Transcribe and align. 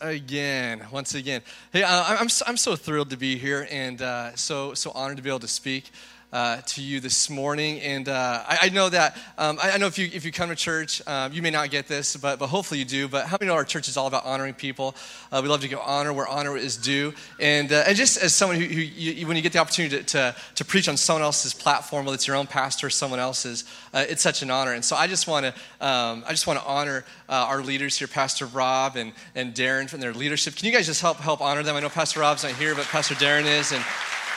Again, 0.00 0.86
once 0.90 1.14
again. 1.14 1.42
Hey, 1.74 1.82
uh, 1.82 2.04
I'm, 2.06 2.28
I'm 2.46 2.56
so 2.56 2.74
thrilled 2.74 3.10
to 3.10 3.18
be 3.18 3.36
here 3.36 3.68
and 3.70 4.00
uh, 4.00 4.34
so, 4.34 4.72
so 4.72 4.92
honored 4.92 5.18
to 5.18 5.22
be 5.22 5.28
able 5.28 5.40
to 5.40 5.46
speak 5.46 5.90
uh, 6.32 6.60
to 6.66 6.82
you 6.82 7.00
this 7.00 7.30
morning. 7.30 7.80
And 7.80 8.08
uh, 8.08 8.44
I, 8.46 8.58
I, 8.62 8.68
know 8.68 8.88
that, 8.90 9.16
um, 9.38 9.58
I, 9.62 9.72
I, 9.72 9.78
know 9.78 9.86
if 9.86 9.98
you, 9.98 10.10
if 10.12 10.24
you 10.24 10.32
come 10.32 10.50
to 10.50 10.56
church, 10.56 11.00
um, 11.06 11.32
you 11.32 11.40
may 11.40 11.50
not 11.50 11.70
get 11.70 11.88
this, 11.88 12.16
but, 12.16 12.38
but 12.38 12.48
hopefully 12.48 12.80
you 12.80 12.84
do. 12.84 13.08
But 13.08 13.26
how 13.26 13.38
many 13.40 13.48
know 13.48 13.54
our 13.54 13.64
church 13.64 13.88
is 13.88 13.96
all 13.96 14.06
about 14.06 14.26
honoring 14.26 14.54
people? 14.54 14.94
Uh, 15.32 15.40
we 15.42 15.48
love 15.48 15.62
to 15.62 15.68
give 15.68 15.78
honor 15.78 16.12
where 16.12 16.28
honor 16.28 16.56
is 16.56 16.76
due. 16.76 17.14
And, 17.40 17.72
uh, 17.72 17.84
and 17.86 17.96
just 17.96 18.18
as 18.18 18.34
someone 18.34 18.60
who, 18.60 18.66
who 18.66 18.80
you, 18.80 19.26
when 19.26 19.36
you 19.36 19.42
get 19.42 19.52
the 19.52 19.58
opportunity 19.58 19.98
to, 19.98 20.04
to, 20.04 20.36
to, 20.56 20.64
preach 20.64 20.86
on 20.88 20.98
someone 20.98 21.22
else's 21.22 21.54
platform, 21.54 22.04
whether 22.04 22.14
it's 22.14 22.26
your 22.26 22.36
own 22.36 22.46
pastor 22.46 22.88
or 22.88 22.90
someone 22.90 23.20
else's, 23.20 23.64
uh, 23.94 24.04
it's 24.06 24.20
such 24.20 24.42
an 24.42 24.50
honor. 24.50 24.74
And 24.74 24.84
so 24.84 24.96
I 24.96 25.06
just 25.06 25.26
want 25.26 25.46
to, 25.46 25.86
um, 25.86 26.24
I 26.26 26.30
just 26.30 26.46
want 26.46 26.58
to 26.60 26.66
honor 26.66 27.06
uh, 27.28 27.46
our 27.48 27.62
leaders 27.62 27.96
here, 27.96 28.08
Pastor 28.08 28.44
Rob 28.44 28.96
and, 28.96 29.12
and 29.34 29.54
Darren 29.54 29.88
from 29.88 30.00
their 30.00 30.12
leadership. 30.12 30.56
Can 30.56 30.66
you 30.66 30.72
guys 30.72 30.84
just 30.84 31.00
help, 31.00 31.16
help 31.16 31.40
honor 31.40 31.62
them? 31.62 31.74
I 31.74 31.80
know 31.80 31.88
Pastor 31.88 32.20
Rob's 32.20 32.42
not 32.44 32.52
here, 32.52 32.74
but 32.74 32.84
Pastor 32.84 33.14
Darren 33.14 33.46
is. 33.46 33.72
And 33.72 33.82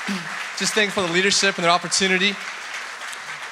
just 0.57 0.73
thankful 0.73 1.03
for 1.03 1.07
the 1.07 1.13
leadership 1.13 1.55
and 1.55 1.63
their 1.63 1.71
opportunity. 1.71 2.33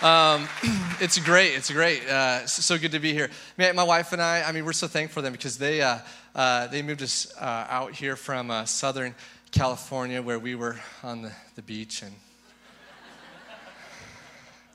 Um, 0.02 0.48
it's 1.00 1.20
great. 1.20 1.54
It's 1.54 1.70
great. 1.70 2.08
Uh, 2.08 2.48
so 2.48 2.78
good 2.78 2.94
to 2.94 3.00
be 3.00 3.14
here. 3.14 3.30
My 3.58 3.84
wife 3.84 4.14
and 4.14 4.22
I, 4.22 4.44
I 4.44 4.52
mean, 4.52 4.66
we're 4.66 4.74
so 4.74 4.88
thankful 4.88 5.16
for 5.16 5.22
them 5.22 5.34
because 5.34 5.58
they, 5.58 5.82
uh, 5.82 6.00
uh, 6.34 6.68
they 6.68 6.82
moved 6.82 7.04
us 7.04 7.32
uh, 7.40 7.68
out 7.70 7.94
here 7.94 8.16
from 8.16 8.50
uh, 8.50 8.66
Southern 8.66 9.14
California 9.52 10.22
where 10.22 10.40
we 10.40 10.56
were 10.56 10.80
on 11.04 11.22
the, 11.22 11.32
the 11.56 11.62
beach 11.62 12.02
and 12.02 12.14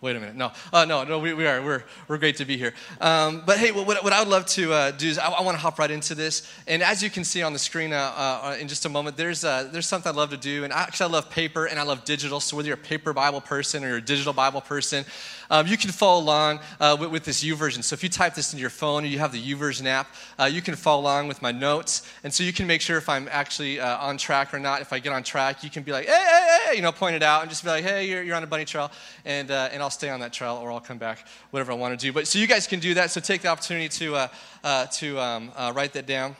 Wait 0.04 0.16
a 0.16 0.20
minute. 0.20 0.36
No, 0.36 0.52
uh, 0.70 0.84
no, 0.84 1.02
no. 1.04 1.18
We, 1.18 1.32
we 1.32 1.46
are. 1.46 1.62
We're, 1.62 1.82
we're 2.08 2.18
great 2.18 2.36
to 2.36 2.44
be 2.44 2.58
here. 2.58 2.74
Um, 3.00 3.42
but 3.46 3.56
hey, 3.56 3.72
what, 3.72 3.86
what 3.86 4.12
I 4.12 4.18
would 4.18 4.28
love 4.28 4.44
to 4.48 4.70
uh, 4.70 4.90
do 4.90 5.08
is 5.08 5.16
I, 5.16 5.30
I 5.30 5.40
want 5.40 5.56
to 5.56 5.58
hop 5.58 5.78
right 5.78 5.90
into 5.90 6.14
this. 6.14 6.46
And 6.66 6.82
as 6.82 7.02
you 7.02 7.08
can 7.08 7.24
see 7.24 7.42
on 7.42 7.54
the 7.54 7.58
screen 7.58 7.90
uh, 7.94 8.12
uh 8.14 8.56
in 8.60 8.68
just 8.68 8.84
a 8.84 8.90
moment, 8.90 9.16
there's 9.16 9.46
uh, 9.46 9.66
there's 9.72 9.86
something 9.86 10.12
I 10.12 10.14
love 10.14 10.28
to 10.28 10.36
do. 10.36 10.62
And 10.62 10.74
actually, 10.74 11.08
I 11.08 11.12
love 11.12 11.30
paper 11.30 11.64
and 11.64 11.80
I 11.80 11.84
love 11.84 12.04
digital. 12.04 12.38
So 12.40 12.54
whether 12.54 12.66
you're 12.66 12.74
a 12.74 12.78
paper 12.92 13.14
Bible 13.14 13.40
person 13.40 13.82
or 13.82 13.88
you're 13.88 13.96
a 13.96 14.02
digital 14.02 14.34
Bible 14.34 14.60
person, 14.60 15.06
um, 15.50 15.66
you 15.66 15.76
can 15.76 15.90
follow 15.90 16.22
along 16.22 16.60
uh, 16.80 16.96
with, 16.98 17.10
with, 17.10 17.24
this 17.24 17.42
version. 17.42 17.82
So 17.82 17.94
if 17.94 18.02
you 18.02 18.08
type 18.08 18.34
this 18.34 18.52
into 18.52 18.60
your 18.60 18.70
phone 18.70 19.04
or 19.04 19.06
you 19.06 19.18
have 19.18 19.32
the 19.32 19.42
YouVersion 19.42 19.86
app, 19.86 20.14
uh, 20.38 20.44
you 20.44 20.62
can 20.62 20.76
follow 20.76 21.02
along 21.02 21.28
with 21.28 21.42
my 21.42 21.52
notes. 21.52 22.10
And 22.22 22.32
so 22.32 22.44
you 22.44 22.52
can 22.52 22.66
make 22.66 22.80
sure 22.80 22.96
if 22.96 23.08
I'm 23.08 23.28
actually 23.30 23.80
uh, 23.80 23.98
on 23.98 24.16
track 24.16 24.54
or 24.54 24.58
not. 24.58 24.80
If 24.80 24.92
I 24.92 24.98
get 24.98 25.12
on 25.12 25.22
track, 25.22 25.62
you 25.62 25.70
can 25.70 25.82
be 25.82 25.92
like, 25.92 26.06
hey, 26.06 26.12
hey, 26.12 26.58
hey, 26.66 26.76
you 26.76 26.82
know, 26.82 26.92
point 26.92 27.16
it 27.16 27.22
out 27.22 27.42
and 27.42 27.50
just 27.50 27.64
be 27.64 27.70
like, 27.70 27.84
hey, 27.84 28.08
you're, 28.08 28.22
you're 28.22 28.36
on 28.36 28.42
a 28.42 28.46
bunny 28.46 28.64
trail. 28.64 28.90
And, 29.24 29.50
uh, 29.50 29.68
and 29.72 29.82
I'll 29.82 29.90
stay 29.90 30.10
on 30.10 30.20
that 30.20 30.32
trail 30.32 30.58
or 30.62 30.70
I'll 30.72 30.80
come 30.80 30.98
back, 30.98 31.26
whatever 31.50 31.72
I 31.72 31.74
want 31.74 31.98
to 31.98 32.06
do. 32.06 32.12
But 32.12 32.26
so 32.26 32.38
you 32.38 32.46
guys 32.46 32.66
can 32.66 32.80
do 32.80 32.94
that. 32.94 33.10
So 33.10 33.20
take 33.20 33.42
the 33.42 33.48
opportunity 33.48 33.88
to, 33.88 34.14
uh, 34.14 34.28
uh, 34.62 34.86
to 34.86 35.18
um, 35.18 35.52
write 35.74 35.92
that 35.94 36.06
down 36.06 36.36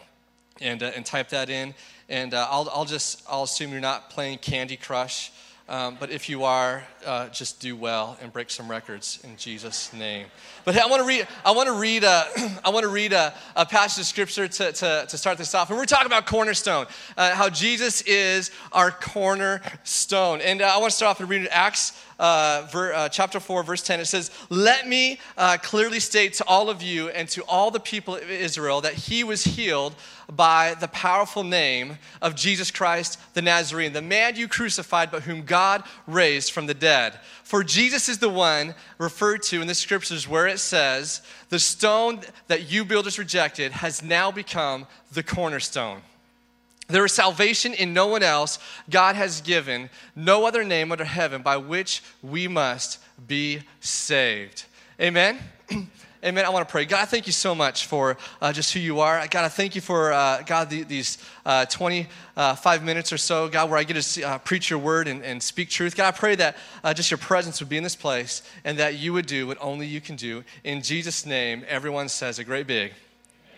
and, 0.61 0.83
and 0.83 1.05
type 1.05 1.29
that 1.31 1.51
in. 1.51 1.75
And 2.09 2.35
I'll, 2.35 2.69
I'll 2.73 2.85
just, 2.85 3.23
I'll 3.29 3.45
assume 3.45 3.73
you're 3.73 3.81
not 3.81 4.11
playing 4.11 4.39
Candy 4.39 4.77
Crush. 4.77 5.33
Um, 5.67 5.97
but 5.99 6.11
if 6.11 6.29
you 6.29 6.45
are, 6.45 6.85
uh, 7.07 7.29
just 7.29 7.59
do 7.59 7.75
well 7.75 8.19
and 8.21 8.31
break 8.31 8.51
some 8.51 8.71
records 8.71 9.19
in 9.25 9.35
Jesus' 9.39 9.95
name. 9.95 10.27
But 10.67 10.77
I 10.77 10.87
want 10.87 11.01
to 11.01 11.09
read. 11.09 11.27
I 11.43 11.53
want 11.53 11.69
to 11.69 11.73
read. 11.73 12.05
A, 12.05 12.27
I 12.65 12.69
want 12.69 12.85
to 12.85 12.91
read 12.91 13.15
a, 13.15 13.33
a, 13.57 13.65
passage 13.65 14.03
of 14.03 14.07
scripture 14.07 14.47
to, 14.47 14.73
to, 14.73 15.07
to, 15.09 15.17
start 15.17 15.39
this 15.39 15.55
off. 15.55 15.71
And 15.71 15.79
we're 15.79 15.87
talking 15.87 16.07
about 16.07 16.27
cornerstone, 16.27 16.85
uh, 17.17 17.35
how 17.35 17.49
Jesus 17.49 18.03
is 18.03 18.51
our 18.73 18.91
cornerstone. 18.91 20.43
And 20.43 20.61
uh, 20.61 20.67
I 20.67 20.77
want 20.77 20.91
to 20.91 20.97
start 20.97 21.13
off 21.13 21.21
and 21.21 21.31
read 21.31 21.49
Acts 21.51 21.99
uh, 22.19 22.67
ver, 22.71 22.93
uh, 22.93 23.09
chapter 23.09 23.41
4, 23.41 23.63
verse 23.63 23.83
10, 23.83 24.01
it 24.01 24.07
says, 24.07 24.31
Let 24.51 24.87
me 24.87 25.19
uh, 25.37 25.59
clearly 25.63 26.01
state 26.01 26.35
to 26.35 26.45
all 26.47 26.71
of 26.71 26.83
you 26.83 27.09
and 27.09 27.29
to 27.31 27.43
all 27.45 27.71
the 27.71 27.81
people 27.81 28.17
of 28.17 28.31
Israel 28.31 28.81
that 28.83 28.95
he 28.95 29.25
was 29.25 29.45
healed 29.45 29.95
by 30.33 30.75
the 30.81 30.89
powerful 30.89 31.45
name 31.45 31.99
of 32.23 32.35
Jesus 32.35 32.71
Christ 32.71 33.19
the 33.35 33.43
Nazarene, 33.43 33.93
the 33.93 34.03
man 34.03 34.37
you 34.37 34.49
crucified, 34.49 35.11
but 35.11 35.23
whom 35.23 35.43
God 35.43 35.83
raised 36.07 36.53
from 36.53 36.67
the 36.67 36.75
dead. 36.75 37.19
For 37.43 37.63
Jesus 37.63 38.09
is 38.09 38.19
the 38.19 38.29
one 38.29 38.75
referred 38.99 39.43
to 39.45 39.61
in 39.61 39.67
the 39.67 39.75
scriptures 39.75 40.29
where 40.29 40.47
it 40.47 40.59
says, 40.59 41.23
The 41.51 41.59
stone 41.59 42.21
that 42.47 42.71
you 42.71 42.85
builders 42.85 43.19
rejected 43.19 43.73
has 43.73 44.03
now 44.03 44.31
become 44.31 44.87
the 45.13 45.23
cornerstone. 45.23 46.01
There 46.89 47.05
is 47.05 47.13
salvation 47.13 47.73
in 47.73 47.95
no 47.95 48.07
one 48.07 48.23
else. 48.23 48.59
God 48.91 49.17
has 49.17 49.41
given 49.41 49.89
no 50.15 50.45
other 50.47 50.65
name 50.65 50.93
under 50.93 51.05
heaven 51.05 51.43
by 51.43 51.57
which 51.57 52.03
we 52.23 52.47
must 52.49 52.99
be 53.27 53.63
saved. 53.81 54.65
Amen. 55.01 55.39
Amen. 56.25 56.47
I 56.47 56.49
want 56.49 56.67
to 56.67 56.73
pray. 56.73 56.87
God, 56.87 57.01
I 57.01 57.05
thank 57.05 57.27
you 57.27 57.35
so 57.35 57.55
much 57.55 57.85
for 57.85 58.17
uh, 58.41 58.51
just 58.51 58.73
who 58.73 58.81
you 58.81 59.01
are. 59.01 59.27
God, 59.29 59.45
I 59.45 59.49
thank 59.49 59.75
you 59.75 59.83
for, 59.83 60.11
uh, 60.11 60.43
God, 60.47 60.71
the, 60.71 60.83
these 60.83 61.19
uh, 61.45 61.67
25 61.67 62.09
uh, 62.37 62.83
minutes 62.83 63.13
or 63.13 63.19
so, 63.19 63.47
God, 63.47 63.69
where 63.69 63.79
I 63.79 63.85
get 63.85 64.01
to 64.01 64.23
uh, 64.23 64.39
preach 64.39 64.71
your 64.71 64.79
word 64.79 65.07
and, 65.07 65.23
and, 65.23 65.43
speak 65.43 65.69
truth. 65.69 65.95
God, 65.95 66.09
I 66.09 66.17
pray 66.17 66.35
that 66.37 66.57
uh, 66.83 66.95
just 66.95 67.11
your 67.11 67.19
presence 67.19 67.61
would 67.61 67.69
be 67.69 67.77
in 67.77 67.83
this 67.83 67.95
place 67.95 68.43
and 68.65 68.79
that 68.79 68.95
you 68.95 69.13
would 69.13 69.27
do 69.27 69.47
what 69.47 69.59
only 69.61 69.87
you 69.87 70.01
can 70.01 70.17
do. 70.17 70.45
In 70.65 70.81
Jesus' 70.81 71.27
name, 71.27 71.63
everyone 71.69 72.09
says 72.09 72.39
a 72.39 72.45
great 72.45 72.67
big 72.67 72.95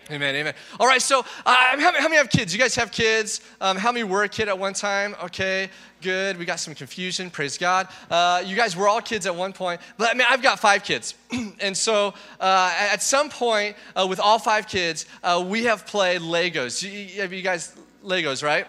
Amen, 0.09 0.37
amen. 0.37 0.55
All 0.79 0.87
right, 0.87 1.03
so 1.03 1.21
uh, 1.21 1.25
how, 1.45 1.93
how, 1.93 2.03
many 2.03 2.17
have 2.17 2.31
kids? 2.31 2.53
You 2.53 2.61
guys 2.61 2.77
have 2.77 2.93
kids? 2.93 3.41
Um, 3.61 3.77
how 3.77 3.91
many 3.91 4.05
were 4.05 4.23
a 4.23 4.29
kid 4.29 4.49
at 4.49 4.57
one 4.57 4.73
time? 4.73 5.17
Okay, 5.25 5.69
good. 6.01 6.37
We 6.37 6.45
got 6.45 6.61
some 6.61 6.77
confusion. 6.77 7.29
Praise 7.29 7.59
God. 7.59 7.89
Uh, 8.09 8.41
you 8.47 8.55
guys 8.55 8.77
were 8.77 8.87
all 8.87 9.01
kids 9.01 9.27
at 9.27 9.35
one 9.35 9.53
point. 9.53 9.81
But 9.99 10.11
I 10.11 10.15
mean, 10.15 10.27
I've 10.31 10.43
got 10.43 10.61
five 10.61 10.85
kids. 10.85 11.15
and 11.61 11.77
so 11.77 12.15
uh, 12.39 12.73
at 12.79 13.03
some 13.03 13.29
point, 13.31 13.75
uh, 13.97 14.07
with 14.09 14.21
all 14.21 14.39
five 14.39 14.69
kids, 14.69 15.07
uh, 15.25 15.45
we 15.45 15.65
have 15.65 15.87
played 15.87 16.21
Legos. 16.21 16.85
You, 16.85 17.27
you 17.27 17.43
guys, 17.43 17.75
Legos, 18.05 18.45
right? 18.45 18.69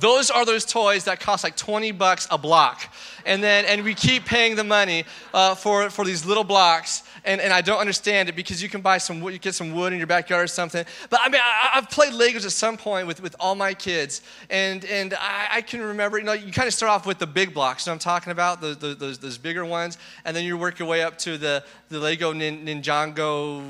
Those 0.00 0.30
are 0.30 0.44
those 0.44 0.64
toys 0.64 1.04
that 1.04 1.20
cost 1.20 1.44
like 1.44 1.56
20 1.56 1.92
bucks 1.92 2.26
a 2.30 2.38
block. 2.38 2.92
And 3.26 3.42
then, 3.42 3.64
and 3.64 3.84
we 3.84 3.94
keep 3.94 4.24
paying 4.24 4.56
the 4.56 4.64
money 4.64 5.04
uh, 5.32 5.54
for, 5.54 5.88
for 5.90 6.04
these 6.04 6.26
little 6.26 6.44
blocks 6.44 7.02
and, 7.24 7.40
and 7.40 7.52
I 7.52 7.60
don't 7.60 7.78
understand 7.78 8.28
it 8.28 8.36
because 8.36 8.62
you 8.62 8.68
can 8.68 8.80
buy 8.80 8.98
some 8.98 9.20
wood, 9.20 9.32
you 9.32 9.38
get 9.38 9.54
some 9.54 9.72
wood 9.72 9.92
in 9.92 9.98
your 9.98 10.06
backyard 10.06 10.44
or 10.44 10.48
something. 10.48 10.84
But 11.10 11.20
I 11.22 11.28
mean, 11.28 11.40
I, 11.42 11.70
have 11.74 11.90
played 11.90 12.12
Legos 12.12 12.44
at 12.44 12.52
some 12.52 12.76
point 12.76 13.06
with, 13.06 13.22
with 13.22 13.34
all 13.40 13.54
my 13.54 13.74
kids, 13.74 14.22
and, 14.50 14.84
and 14.84 15.14
I, 15.14 15.48
I, 15.52 15.60
can 15.62 15.80
remember, 15.80 16.18
you 16.18 16.24
know, 16.24 16.32
you 16.32 16.52
kind 16.52 16.68
of 16.68 16.74
start 16.74 16.90
off 16.90 17.06
with 17.06 17.18
the 17.18 17.26
big 17.26 17.54
blocks, 17.54 17.86
you 17.86 17.90
know 17.90 17.94
I'm 17.94 17.98
talking 17.98 18.30
about, 18.30 18.60
those, 18.60 18.78
those, 18.78 19.18
those 19.18 19.38
bigger 19.38 19.64
ones, 19.64 19.98
and 20.24 20.36
then 20.36 20.44
you 20.44 20.56
work 20.58 20.78
your 20.78 20.88
way 20.88 21.02
up 21.02 21.18
to 21.18 21.38
the, 21.38 21.64
the 21.88 21.98
Lego 21.98 22.32
nin, 22.32 22.66
Ninjago 22.66 23.64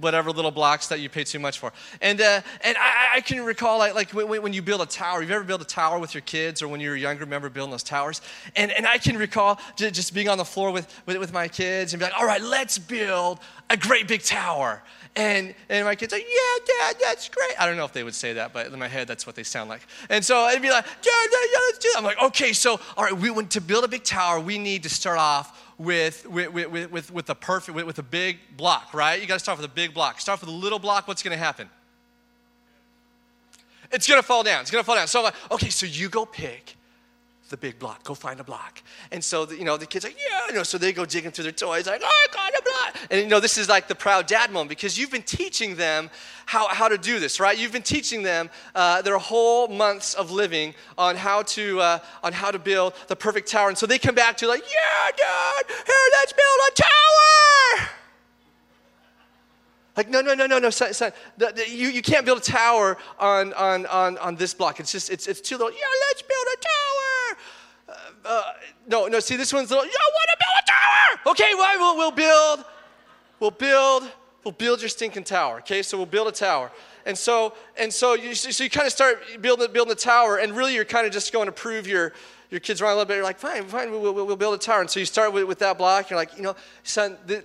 whatever 0.00 0.30
little 0.30 0.50
blocks 0.50 0.88
that 0.88 1.00
you 1.00 1.08
pay 1.08 1.24
too 1.24 1.38
much 1.38 1.58
for. 1.58 1.72
And, 2.00 2.20
uh, 2.20 2.40
and 2.62 2.76
I, 2.78 3.16
I, 3.16 3.20
can 3.20 3.44
recall, 3.44 3.78
like, 3.78 3.94
like 3.94 4.10
when, 4.12 4.42
when, 4.42 4.52
you 4.52 4.62
build 4.62 4.80
a 4.80 4.86
tower, 4.86 5.20
you've 5.20 5.30
ever 5.30 5.44
built 5.44 5.62
a 5.62 5.66
tower 5.66 5.98
with 5.98 6.14
your 6.14 6.22
kids 6.22 6.62
or 6.62 6.68
when 6.68 6.80
you 6.80 6.90
were 6.90 6.96
younger, 6.96 7.20
remember 7.20 7.48
building 7.48 7.70
those 7.70 7.82
towers? 7.82 8.20
And, 8.56 8.70
and 8.70 8.86
I 8.86 8.98
can 8.98 9.16
recall 9.16 9.58
just, 9.76 10.14
being 10.14 10.28
on 10.28 10.38
the 10.38 10.44
floor 10.44 10.70
with, 10.72 11.02
with, 11.06 11.18
with 11.18 11.32
my 11.32 11.46
kids 11.48 11.92
and 11.92 12.00
be 12.00 12.04
like, 12.04 12.18
all 12.18 12.26
right, 12.26 12.40
let's 12.40 12.78
build 12.78 13.38
a 13.68 13.76
great 13.76 14.08
big 14.08 14.22
tower. 14.22 14.82
And, 15.16 15.54
and 15.68 15.84
my 15.84 15.96
kids 15.96 16.12
are 16.12 16.16
like, 16.16 16.26
yeah, 16.28 16.64
dad, 16.66 16.96
that's 17.00 17.28
great. 17.28 17.60
I 17.60 17.66
don't 17.66 17.76
know 17.76 17.84
if 17.84 17.92
they 17.92 18.04
would 18.04 18.14
say 18.14 18.34
that, 18.34 18.52
but 18.52 18.68
in 18.68 18.78
my 18.78 18.88
head, 18.88 19.08
that's 19.08 19.26
what 19.26 19.34
they 19.34 19.42
sound 19.42 19.68
like. 19.68 19.82
And 20.08 20.24
so 20.24 20.38
I'd 20.38 20.62
be 20.62 20.70
like, 20.70 20.84
yeah, 20.86 21.12
yeah, 21.12 21.38
yeah 21.52 21.58
let's 21.66 21.78
do 21.78 21.88
it. 21.88 21.98
I'm 21.98 22.04
like, 22.04 22.22
okay, 22.22 22.52
so, 22.52 22.80
all 22.96 23.04
right, 23.04 23.16
we 23.16 23.30
want 23.30 23.50
to 23.52 23.60
build 23.60 23.84
a 23.84 23.88
big 23.88 24.04
tower, 24.04 24.38
we 24.38 24.58
need 24.58 24.84
to 24.84 24.88
start 24.88 25.18
off 25.18 25.69
with, 25.80 26.28
with, 26.28 26.52
with, 26.52 26.90
with, 26.90 27.10
with 27.10 27.30
a 27.30 27.34
perfect, 27.34 27.74
with, 27.74 27.86
with 27.86 27.98
a 27.98 28.02
big 28.02 28.38
block, 28.54 28.92
right? 28.92 29.18
You 29.18 29.26
got 29.26 29.34
to 29.34 29.40
start 29.40 29.58
with 29.58 29.64
a 29.64 29.72
big 29.72 29.94
block. 29.94 30.20
Start 30.20 30.38
with 30.40 30.50
a 30.50 30.52
little 30.52 30.78
block, 30.78 31.08
what's 31.08 31.22
going 31.22 31.36
to 31.36 31.42
happen? 31.42 31.70
It's 33.90 34.06
going 34.06 34.20
to 34.20 34.26
fall 34.26 34.42
down. 34.42 34.60
It's 34.60 34.70
going 34.70 34.82
to 34.82 34.86
fall 34.86 34.96
down. 34.96 35.08
So 35.08 35.20
I'm 35.20 35.24
like, 35.24 35.34
okay, 35.50 35.70
so 35.70 35.86
you 35.86 36.10
go 36.10 36.26
pick 36.26 36.76
the 37.48 37.56
big 37.56 37.78
block. 37.78 38.04
Go 38.04 38.12
find 38.12 38.38
a 38.40 38.44
block. 38.44 38.82
And 39.10 39.24
so, 39.24 39.46
the, 39.46 39.56
you 39.56 39.64
know, 39.64 39.78
the 39.78 39.86
kids 39.86 40.04
like, 40.04 40.18
yeah, 40.18 40.48
you 40.48 40.54
know, 40.54 40.64
so 40.64 40.76
they 40.76 40.92
go 40.92 41.06
digging 41.06 41.30
through 41.30 41.44
their 41.44 41.52
toys, 41.52 41.86
like, 41.86 42.02
oh, 42.04 42.26
Got. 42.64 42.96
And, 43.10 43.20
you 43.20 43.26
know, 43.26 43.40
this 43.40 43.58
is 43.58 43.68
like 43.68 43.88
the 43.88 43.94
proud 43.94 44.26
dad 44.26 44.50
moment 44.50 44.68
because 44.68 44.98
you've 44.98 45.10
been 45.10 45.22
teaching 45.22 45.76
them 45.76 46.10
how, 46.46 46.68
how 46.68 46.88
to 46.88 46.98
do 46.98 47.18
this, 47.20 47.40
right? 47.40 47.56
You've 47.56 47.72
been 47.72 47.82
teaching 47.82 48.22
them 48.22 48.50
uh, 48.74 49.02
their 49.02 49.18
whole 49.18 49.68
months 49.68 50.14
of 50.14 50.30
living 50.30 50.74
on 50.98 51.16
how 51.16 51.42
to, 51.42 51.80
uh, 51.80 51.98
on 52.22 52.32
how 52.32 52.50
to 52.50 52.58
build 52.58 52.94
the 53.08 53.16
perfect 53.16 53.48
tower. 53.48 53.68
And 53.68 53.78
so 53.78 53.86
they 53.86 53.98
come 53.98 54.14
back 54.14 54.36
to 54.38 54.48
like, 54.48 54.62
yeah, 54.62 55.10
dad, 55.16 55.64
here, 55.86 55.96
let's 56.12 56.32
build 56.32 56.60
a 56.68 56.72
tower. 56.82 57.88
Like, 59.96 60.08
no, 60.08 60.20
no, 60.20 60.34
no, 60.34 60.46
no, 60.46 60.58
no, 60.58 60.70
son, 60.70 60.94
son 60.94 61.12
the, 61.36 61.52
the, 61.54 61.68
you, 61.68 61.88
you 61.88 62.02
can't 62.02 62.24
build 62.24 62.38
a 62.38 62.42
tower 62.42 62.96
on, 63.18 63.52
on, 63.54 63.86
on, 63.86 64.18
on 64.18 64.36
this 64.36 64.54
block. 64.54 64.80
It's 64.80 64.92
just, 64.92 65.10
it's, 65.10 65.26
it's 65.26 65.40
too 65.40 65.56
little. 65.56 65.72
Yeah, 65.72 65.78
let's 66.08 66.22
build 66.22 66.46
a 66.52 66.56
tower. 66.62 67.38
Uh, 67.88 68.28
uh, 68.28 68.42
no, 68.88 69.06
no, 69.08 69.20
see, 69.20 69.36
this 69.36 69.52
one's 69.52 69.70
little. 69.70 69.84
Yeah, 69.84 69.90
I 69.90 70.10
want 70.10 70.30
to 70.30 70.36
build 70.38 70.59
Okay, 71.26 71.52
we'll, 71.54 71.96
we'll 71.96 72.10
build, 72.10 72.64
we'll 73.38 73.50
build, 73.50 74.10
we'll 74.44 74.52
build 74.52 74.80
your 74.80 74.88
stinking 74.88 75.24
tower. 75.24 75.58
Okay, 75.58 75.82
so 75.82 75.96
we'll 75.96 76.06
build 76.06 76.28
a 76.28 76.32
tower. 76.32 76.70
And 77.06 77.16
so, 77.16 77.54
and 77.78 77.92
so 77.92 78.14
you, 78.14 78.34
so 78.34 78.64
you 78.64 78.70
kind 78.70 78.86
of 78.86 78.92
start 78.92 79.22
building, 79.40 79.72
building 79.72 79.90
the 79.90 80.00
tower, 80.00 80.38
and 80.38 80.56
really 80.56 80.74
you're 80.74 80.84
kind 80.84 81.06
of 81.06 81.12
just 81.12 81.32
going 81.32 81.46
to 81.46 81.52
prove 81.52 81.86
your, 81.86 82.12
your 82.50 82.60
kids 82.60 82.80
wrong 82.80 82.92
a 82.92 82.94
little 82.94 83.06
bit. 83.06 83.14
You're 83.14 83.24
like, 83.24 83.38
fine, 83.38 83.64
fine, 83.64 83.90
we'll, 83.90 84.00
we'll, 84.00 84.26
we'll 84.26 84.36
build 84.36 84.54
a 84.54 84.58
tower. 84.58 84.80
And 84.80 84.90
so 84.90 85.00
you 85.00 85.06
start 85.06 85.32
with, 85.32 85.44
with 85.44 85.58
that 85.60 85.78
block. 85.78 86.10
You're 86.10 86.18
like, 86.18 86.36
you 86.36 86.42
know, 86.42 86.56
son, 86.82 87.16
the, 87.26 87.44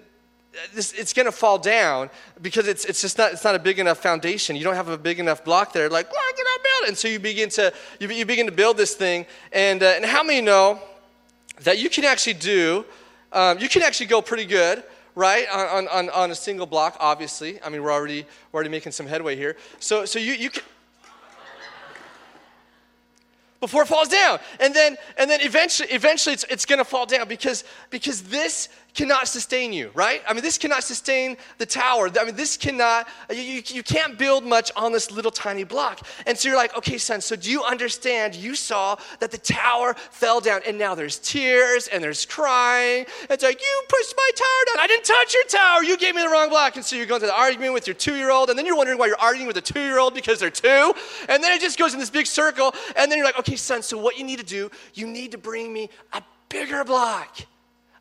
this, 0.74 0.94
it's 0.94 1.14
going 1.14 1.26
to 1.26 1.32
fall 1.32 1.58
down 1.58 2.10
because 2.42 2.68
it's, 2.68 2.86
it's 2.86 3.02
just 3.02 3.18
not, 3.18 3.34
it's 3.34 3.44
not 3.44 3.56
a 3.56 3.60
big 3.60 3.80
enough 3.80 4.00
foundation. 4.00 4.56
You 4.56 4.64
don't 4.64 4.76
have 4.76 4.90
a 4.90 4.98
big 4.98 5.20
enough 5.20 5.44
block 5.44 5.74
there. 5.74 5.90
Like, 5.90 6.12
why 6.12 6.32
can 6.36 6.46
I 6.46 6.58
build 6.64 6.84
it? 6.84 6.90
And 6.90 6.98
so 6.98 7.08
you 7.08 7.20
begin 7.20 7.50
to, 7.50 7.74
you, 8.00 8.10
you 8.10 8.26
begin 8.26 8.46
to 8.46 8.52
build 8.52 8.78
this 8.78 8.96
thing. 8.96 9.26
And, 9.52 9.84
uh, 9.84 9.94
and 9.96 10.06
how 10.06 10.24
many 10.24 10.42
know 10.42 10.80
that 11.62 11.80
you 11.80 11.90
can 11.90 12.04
actually 12.04 12.34
do, 12.34 12.86
um, 13.32 13.60
you 13.60 13.70
can 13.70 13.82
actually 13.82 14.08
go 14.08 14.22
pretty 14.22 14.46
good, 14.46 14.84
right, 15.16 15.46
on, 15.52 15.88
on, 15.88 16.10
on 16.10 16.32
a 16.32 16.36
single 16.36 16.66
block, 16.66 16.98
obviously. 17.00 17.62
I 17.62 17.70
mean, 17.70 17.84
we're 17.84 17.92
already, 17.92 18.26
we're 18.52 18.58
already 18.58 18.70
making 18.70 18.92
some 18.92 19.08
headway 19.08 19.36
here. 19.36 19.56
So, 19.80 20.06
so 20.06 20.20
you, 20.20 20.34
you 20.34 20.50
can, 20.50 20.64
before 23.60 23.82
it 23.82 23.88
falls 23.88 24.10
down. 24.10 24.40
And 24.60 24.74
then, 24.74 24.96
and 25.18 25.30
then 25.30 25.40
eventually, 25.42 25.90
eventually 25.90 26.34
it's, 26.34 26.46
it's 26.50 26.66
going 26.66 26.80
to 26.80 26.86
fall 26.86 27.06
down 27.06 27.28
because, 27.28 27.64
because 27.90 28.22
this 28.24 28.70
cannot 28.96 29.28
sustain 29.28 29.74
you, 29.74 29.92
right? 29.94 30.24
I 30.28 30.34
mean, 30.34 30.42
this 30.42 30.58
cannot 30.58 30.84
sustain 30.84 31.38
the 31.58 31.66
tower. 31.66 32.10
I 32.20 32.24
mean, 32.24 32.36
this 32.36 32.56
cannot, 32.56 33.08
you, 33.30 33.42
you, 33.42 33.62
you 33.68 33.84
can't 33.84 34.18
build 34.18 34.46
much 34.46 34.72
on 34.76 34.94
this 34.94 35.12
little 35.12 35.32
tiny 35.32 35.66
block. 35.66 36.08
And 36.26 36.38
so 36.38 36.48
you're 36.48 36.58
like, 36.58 36.76
okay, 36.78 36.98
son, 36.98 37.20
so 37.22 37.36
do 37.36 37.52
you 37.52 37.64
understand? 37.64 38.36
You 38.36 38.56
saw 38.56 38.96
that 39.20 39.32
the 39.32 39.38
tower 39.38 39.96
fell 40.12 40.40
down, 40.40 40.62
and 40.66 40.78
now 40.78 40.96
there's 40.96 41.20
tears 41.20 41.88
and 41.88 42.02
there's 42.02 42.26
crying. 42.26 43.06
It's 43.30 43.44
like, 43.44 43.62
you 43.62 43.82
pushed 43.90 44.14
my 44.16 44.30
tower 44.36 44.76
down. 44.76 44.84
I 44.84 44.88
didn't 44.88 45.06
touch 45.06 45.34
your 45.34 45.44
tower. 45.44 45.84
You 45.84 45.98
gave 45.98 46.16
me 46.16 46.22
the 46.22 46.30
wrong 46.30 46.50
block. 46.50 46.78
And 46.78 46.86
so 46.86 46.96
you're 46.96 47.06
going 47.06 47.22
to 47.22 47.28
the 47.28 47.38
argument 47.38 47.74
with 47.74 47.88
your 47.88 47.96
two 47.96 48.16
year 48.16 48.32
old, 48.32 48.50
and 48.50 48.58
then 48.58 48.66
you're 48.66 48.78
wondering 48.78 48.98
why 48.98 49.08
you're 49.08 49.20
arguing 49.20 49.48
with 49.48 49.58
a 49.58 49.62
two 49.62 49.82
year 49.82 50.00
old 50.00 50.14
because 50.14 50.40
they're 50.40 50.50
two. 50.50 50.94
And 51.28 51.44
then 51.44 51.52
it 51.52 51.60
just 51.60 51.78
goes 51.78 51.94
in 51.94 52.00
this 52.00 52.10
big 52.10 52.28
circle, 52.28 52.74
and 52.96 53.12
then 53.12 53.18
you're 53.18 53.28
like, 53.28 53.40
okay, 53.40 53.58
son, 53.58 53.82
so 53.82 53.98
what 53.98 54.18
you 54.18 54.24
need 54.24 54.40
to 54.40 54.46
do, 54.46 54.72
you 54.94 55.06
need 55.06 55.32
to 55.34 55.38
bring 55.38 55.74
me 55.74 55.90
a 56.14 56.24
bigger 56.48 56.84
block 56.86 57.46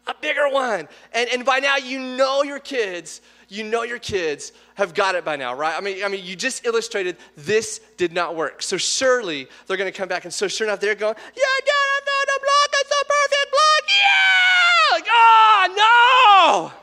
a 0.06 0.14
bigger 0.20 0.48
one. 0.48 0.88
And, 1.12 1.28
and 1.30 1.44
by 1.44 1.58
now, 1.58 1.76
you 1.76 1.98
know 1.98 2.42
your 2.42 2.58
kids, 2.58 3.20
you 3.48 3.64
know 3.64 3.82
your 3.82 3.98
kids 3.98 4.52
have 4.74 4.94
got 4.94 5.14
it 5.14 5.24
by 5.24 5.36
now, 5.36 5.54
right? 5.54 5.74
I 5.76 5.80
mean, 5.80 6.04
I 6.04 6.08
mean, 6.08 6.24
you 6.24 6.36
just 6.36 6.66
illustrated 6.66 7.16
this 7.36 7.80
did 7.96 8.12
not 8.12 8.36
work. 8.36 8.62
So 8.62 8.76
surely 8.76 9.48
they're 9.66 9.76
going 9.76 9.90
to 9.90 9.96
come 9.96 10.08
back. 10.08 10.24
And 10.24 10.32
so 10.32 10.48
sure 10.48 10.66
enough, 10.66 10.80
they're 10.80 10.94
going, 10.94 11.14
yeah, 11.16 11.42
Dad, 11.64 11.72
I 11.72 12.00
found 12.04 12.28
a 12.28 12.40
block. 12.40 12.68
It's 12.72 12.90
a 12.90 13.04
perfect 13.04 13.50
block. 13.52 13.82
Yeah! 13.88 14.96
Like, 14.96 15.06
oh, 15.10 16.72
no! 16.72 16.80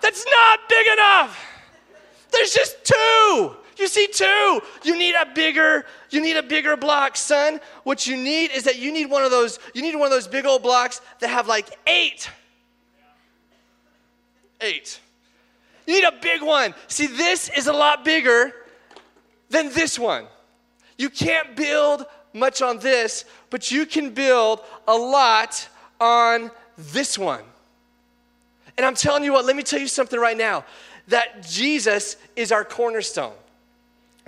That's 0.00 0.24
not 0.30 0.60
big 0.68 0.86
enough. 0.92 1.46
There's 2.30 2.52
just 2.52 2.84
two. 2.84 3.56
You 3.86 3.90
see, 3.90 4.08
two. 4.08 4.60
You 4.82 4.98
need 4.98 5.14
a 5.14 5.32
bigger, 5.32 5.86
you 6.10 6.20
need 6.20 6.36
a 6.36 6.42
bigger 6.42 6.76
block, 6.76 7.16
son. 7.16 7.60
What 7.84 8.04
you 8.04 8.16
need 8.16 8.50
is 8.50 8.64
that 8.64 8.80
you 8.80 8.92
need 8.92 9.08
one 9.08 9.22
of 9.22 9.30
those, 9.30 9.60
you 9.74 9.82
need 9.82 9.94
one 9.94 10.06
of 10.06 10.10
those 10.10 10.26
big 10.26 10.44
old 10.44 10.64
blocks 10.64 11.00
that 11.20 11.28
have 11.28 11.46
like 11.46 11.68
eight. 11.86 12.28
Eight. 14.60 14.98
You 15.86 15.94
need 15.94 16.02
a 16.02 16.14
big 16.20 16.42
one. 16.42 16.74
See, 16.88 17.06
this 17.06 17.48
is 17.56 17.68
a 17.68 17.72
lot 17.72 18.04
bigger 18.04 18.52
than 19.50 19.72
this 19.72 20.00
one. 20.00 20.26
You 20.98 21.08
can't 21.08 21.54
build 21.54 22.06
much 22.32 22.62
on 22.62 22.80
this, 22.80 23.24
but 23.50 23.70
you 23.70 23.86
can 23.86 24.10
build 24.10 24.62
a 24.88 24.96
lot 24.96 25.68
on 26.00 26.50
this 26.76 27.16
one. 27.16 27.44
And 28.76 28.84
I'm 28.84 28.96
telling 28.96 29.22
you 29.22 29.32
what, 29.32 29.44
let 29.44 29.54
me 29.54 29.62
tell 29.62 29.78
you 29.78 29.86
something 29.86 30.18
right 30.18 30.36
now 30.36 30.64
that 31.06 31.46
Jesus 31.46 32.16
is 32.34 32.50
our 32.50 32.64
cornerstone. 32.64 33.34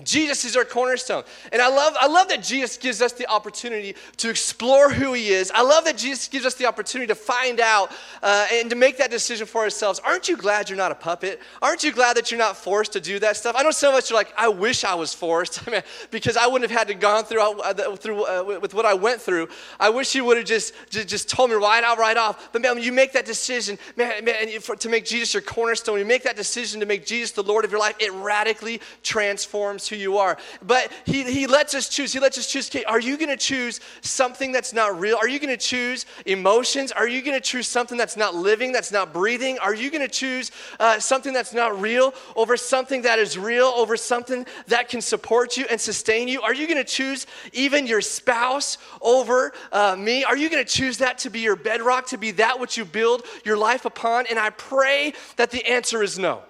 Jesus 0.04 0.44
is 0.44 0.56
our 0.56 0.64
cornerstone. 0.64 1.24
And 1.50 1.60
I 1.60 1.68
love, 1.68 1.94
I 2.00 2.06
love 2.06 2.28
that 2.28 2.40
Jesus 2.40 2.76
gives 2.76 3.02
us 3.02 3.12
the 3.12 3.26
opportunity 3.28 3.96
to 4.18 4.30
explore 4.30 4.90
who 4.90 5.12
he 5.12 5.30
is. 5.30 5.50
I 5.52 5.62
love 5.62 5.84
that 5.86 5.98
Jesus 5.98 6.28
gives 6.28 6.46
us 6.46 6.54
the 6.54 6.66
opportunity 6.66 7.08
to 7.08 7.16
find 7.16 7.58
out 7.58 7.90
uh, 8.22 8.46
and 8.52 8.70
to 8.70 8.76
make 8.76 8.98
that 8.98 9.10
decision 9.10 9.44
for 9.46 9.62
ourselves. 9.62 10.00
Aren't 10.04 10.28
you 10.28 10.36
glad 10.36 10.68
you're 10.68 10.76
not 10.76 10.92
a 10.92 10.94
puppet? 10.94 11.40
Aren't 11.60 11.82
you 11.82 11.92
glad 11.92 12.16
that 12.16 12.30
you're 12.30 12.38
not 12.38 12.56
forced 12.56 12.92
to 12.92 13.00
do 13.00 13.18
that 13.18 13.36
stuff? 13.36 13.56
I 13.58 13.64
know 13.64 13.72
some 13.72 13.92
of 13.92 13.98
us 13.98 14.10
are 14.12 14.14
like, 14.14 14.32
I 14.38 14.48
wish 14.48 14.84
I 14.84 14.94
was 14.94 15.12
forced 15.12 15.68
because 16.12 16.36
I 16.36 16.46
wouldn't 16.46 16.70
have 16.70 16.78
had 16.78 16.88
to 16.88 16.94
gone 16.94 17.24
through, 17.24 17.60
uh, 17.60 17.96
through 17.96 18.24
uh, 18.24 18.58
with 18.60 18.74
what 18.74 18.86
I 18.86 18.94
went 18.94 19.20
through. 19.20 19.48
I 19.80 19.90
wish 19.90 20.12
he 20.12 20.20
would 20.20 20.36
have 20.36 20.46
just, 20.46 20.74
just, 20.90 21.08
just 21.08 21.28
told 21.28 21.50
me 21.50 21.56
right 21.56 21.82
out, 21.82 21.98
right 21.98 22.16
off. 22.16 22.52
But 22.52 22.62
man, 22.62 22.76
when 22.76 22.84
you 22.84 22.92
make 22.92 23.12
that 23.14 23.26
decision, 23.26 23.76
man, 23.96 24.24
man 24.24 24.60
for, 24.60 24.76
to 24.76 24.88
make 24.88 25.04
Jesus 25.04 25.34
your 25.34 25.42
cornerstone, 25.42 25.98
you 25.98 26.04
make 26.04 26.22
that 26.22 26.36
decision 26.36 26.78
to 26.78 26.86
make 26.86 27.04
Jesus 27.04 27.32
the 27.32 27.42
Lord 27.42 27.64
of 27.64 27.72
your 27.72 27.80
life, 27.80 27.96
it 27.98 28.12
radically 28.12 28.80
transforms 29.02 29.87
who 29.88 29.96
you 29.96 30.18
are. 30.18 30.38
But 30.62 30.92
he, 31.04 31.24
he 31.24 31.46
lets 31.46 31.74
us 31.74 31.88
choose. 31.88 32.12
He 32.12 32.20
lets 32.20 32.38
us 32.38 32.50
choose. 32.50 32.70
Are 32.86 33.00
you 33.00 33.16
going 33.16 33.30
to 33.30 33.36
choose 33.36 33.80
something 34.00 34.52
that's 34.52 34.72
not 34.72 34.98
real? 34.98 35.16
Are 35.16 35.28
you 35.28 35.38
going 35.38 35.56
to 35.56 35.56
choose 35.56 36.06
emotions? 36.26 36.92
Are 36.92 37.08
you 37.08 37.22
going 37.22 37.36
to 37.36 37.40
choose 37.40 37.66
something 37.66 37.96
that's 37.96 38.16
not 38.16 38.34
living, 38.34 38.72
that's 38.72 38.92
not 38.92 39.12
breathing? 39.12 39.58
Are 39.58 39.74
you 39.74 39.90
going 39.90 40.02
to 40.02 40.08
choose 40.08 40.50
uh, 40.78 40.98
something 40.98 41.32
that's 41.32 41.54
not 41.54 41.80
real 41.80 42.14
over 42.36 42.56
something 42.56 43.02
that 43.02 43.18
is 43.18 43.38
real, 43.38 43.66
over 43.66 43.96
something 43.96 44.46
that 44.66 44.88
can 44.88 45.00
support 45.00 45.56
you 45.56 45.66
and 45.70 45.80
sustain 45.80 46.28
you? 46.28 46.42
Are 46.42 46.54
you 46.54 46.66
going 46.66 46.78
to 46.78 46.84
choose 46.84 47.26
even 47.52 47.86
your 47.86 48.00
spouse 48.00 48.78
over 49.00 49.52
uh, 49.72 49.96
me? 49.96 50.24
Are 50.24 50.36
you 50.36 50.50
going 50.50 50.64
to 50.64 50.70
choose 50.70 50.98
that 50.98 51.18
to 51.18 51.30
be 51.30 51.40
your 51.40 51.56
bedrock, 51.56 52.06
to 52.08 52.18
be 52.18 52.32
that 52.32 52.60
which 52.60 52.76
you 52.76 52.84
build 52.84 53.22
your 53.44 53.56
life 53.56 53.84
upon? 53.84 54.26
And 54.26 54.38
I 54.38 54.50
pray 54.50 55.14
that 55.36 55.50
the 55.50 55.66
answer 55.66 56.02
is 56.02 56.18
no. 56.18 56.42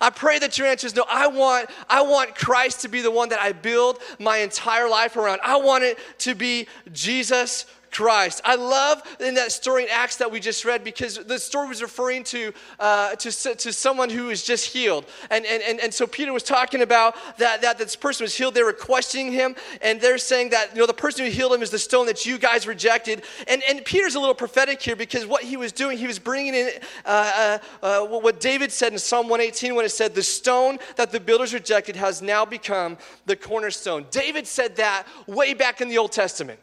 I 0.00 0.10
pray 0.10 0.38
that 0.38 0.58
your 0.58 0.66
answer 0.66 0.86
is 0.86 0.94
no. 0.94 1.04
I 1.08 1.26
want, 1.26 1.70
I 1.88 2.02
want 2.02 2.34
Christ 2.34 2.80
to 2.82 2.88
be 2.88 3.00
the 3.00 3.10
one 3.10 3.30
that 3.30 3.40
I 3.40 3.52
build 3.52 3.98
my 4.18 4.38
entire 4.38 4.88
life 4.88 5.16
around. 5.16 5.40
I 5.44 5.56
want 5.56 5.84
it 5.84 5.98
to 6.18 6.34
be 6.34 6.66
Jesus 6.92 7.66
Christ. 7.90 8.40
I 8.44 8.54
love 8.54 9.02
in 9.20 9.34
that 9.34 9.52
story 9.52 9.84
in 9.84 9.88
Acts 9.90 10.16
that 10.16 10.30
we 10.30 10.40
just 10.40 10.64
read 10.64 10.84
because 10.84 11.16
the 11.16 11.38
story 11.38 11.68
was 11.68 11.82
referring 11.82 12.24
to, 12.24 12.52
uh, 12.78 13.14
to, 13.16 13.30
to 13.54 13.72
someone 13.72 14.10
who 14.10 14.26
was 14.26 14.42
just 14.42 14.66
healed. 14.66 15.06
And, 15.30 15.44
and, 15.46 15.62
and, 15.62 15.80
and 15.80 15.92
so 15.92 16.06
Peter 16.06 16.32
was 16.32 16.42
talking 16.42 16.82
about 16.82 17.16
that, 17.38 17.62
that 17.62 17.78
this 17.78 17.96
person 17.96 18.24
was 18.24 18.34
healed. 18.34 18.54
They 18.54 18.62
were 18.62 18.72
questioning 18.72 19.32
him, 19.32 19.56
and 19.82 20.00
they're 20.00 20.18
saying 20.18 20.50
that, 20.50 20.74
you 20.74 20.80
know, 20.80 20.86
the 20.86 20.94
person 20.94 21.24
who 21.24 21.30
healed 21.30 21.52
him 21.52 21.62
is 21.62 21.70
the 21.70 21.78
stone 21.78 22.06
that 22.06 22.26
you 22.26 22.38
guys 22.38 22.66
rejected. 22.66 23.22
And, 23.46 23.62
and 23.68 23.84
Peter's 23.84 24.14
a 24.14 24.20
little 24.20 24.34
prophetic 24.34 24.80
here 24.80 24.96
because 24.96 25.26
what 25.26 25.42
he 25.42 25.56
was 25.56 25.72
doing, 25.72 25.98
he 25.98 26.06
was 26.06 26.18
bringing 26.18 26.54
in 26.54 26.70
uh, 27.04 27.58
uh, 27.82 27.86
uh 28.02 28.06
what 28.06 28.40
David 28.40 28.72
said 28.72 28.92
in 28.92 28.98
Psalm 28.98 29.28
118 29.28 29.74
when 29.74 29.84
it 29.84 29.90
said, 29.90 30.14
The 30.14 30.22
stone 30.22 30.78
that 30.96 31.10
the 31.12 31.20
builders 31.20 31.54
rejected 31.54 31.96
has 31.96 32.22
now 32.22 32.44
become 32.44 32.98
the 33.26 33.36
cornerstone. 33.36 34.06
David 34.10 34.46
said 34.46 34.76
that 34.76 35.06
way 35.26 35.54
back 35.54 35.80
in 35.80 35.88
the 35.88 35.98
Old 35.98 36.12
Testament. 36.12 36.60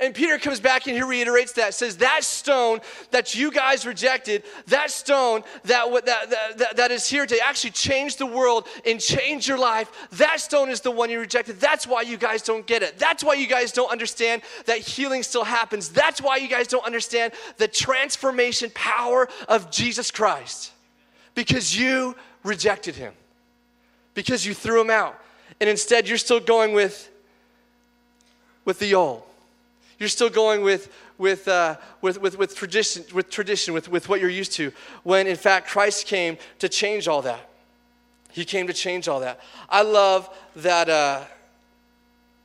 And 0.00 0.14
Peter 0.14 0.38
comes 0.38 0.60
back 0.60 0.86
and 0.86 0.94
he 0.94 1.02
reiterates 1.02 1.52
that, 1.52 1.74
says, 1.74 1.96
That 1.96 2.22
stone 2.22 2.80
that 3.10 3.34
you 3.34 3.50
guys 3.50 3.86
rejected, 3.86 4.44
that 4.66 4.90
stone 4.90 5.42
that, 5.64 5.90
that, 6.04 6.58
that, 6.58 6.76
that 6.76 6.90
is 6.90 7.08
here 7.08 7.26
to 7.26 7.38
actually 7.44 7.70
change 7.70 8.16
the 8.16 8.26
world 8.26 8.66
and 8.86 9.00
change 9.00 9.48
your 9.48 9.58
life, 9.58 9.90
that 10.12 10.40
stone 10.40 10.68
is 10.68 10.80
the 10.80 10.90
one 10.90 11.10
you 11.10 11.18
rejected. 11.18 11.58
That's 11.58 11.86
why 11.86 12.02
you 12.02 12.16
guys 12.16 12.42
don't 12.42 12.66
get 12.66 12.82
it. 12.82 12.98
That's 12.98 13.24
why 13.24 13.34
you 13.34 13.46
guys 13.46 13.72
don't 13.72 13.90
understand 13.90 14.42
that 14.66 14.78
healing 14.78 15.22
still 15.22 15.44
happens. 15.44 15.88
That's 15.88 16.20
why 16.20 16.36
you 16.36 16.48
guys 16.48 16.68
don't 16.68 16.84
understand 16.84 17.32
the 17.56 17.66
transformation 17.68 18.70
power 18.74 19.28
of 19.48 19.70
Jesus 19.70 20.10
Christ. 20.10 20.72
Because 21.34 21.76
you 21.76 22.14
rejected 22.44 22.94
him, 22.94 23.14
because 24.14 24.44
you 24.44 24.54
threw 24.54 24.80
him 24.80 24.90
out. 24.90 25.18
And 25.60 25.68
instead, 25.68 26.08
you're 26.08 26.18
still 26.18 26.40
going 26.40 26.72
with, 26.72 27.10
with 28.64 28.78
the 28.78 28.94
old. 28.94 29.22
You're 29.98 30.08
still 30.08 30.30
going 30.30 30.62
with, 30.62 30.92
with, 31.18 31.48
uh, 31.48 31.76
with, 32.00 32.20
with, 32.20 32.38
with, 32.38 32.54
tradition, 32.54 33.04
with 33.12 33.30
tradition, 33.30 33.74
with, 33.74 33.88
with 33.88 34.08
what 34.08 34.20
you're 34.20 34.30
used 34.30 34.52
to, 34.52 34.72
when 35.02 35.26
in 35.26 35.36
fact 35.36 35.68
Christ 35.68 36.06
came 36.06 36.38
to 36.60 36.68
change 36.68 37.08
all 37.08 37.22
that. 37.22 37.50
He 38.30 38.44
came 38.44 38.66
to 38.68 38.72
change 38.72 39.08
all 39.08 39.20
that. 39.20 39.40
I 39.68 39.82
love 39.82 40.28
that. 40.56 40.88
Uh, 40.88 41.24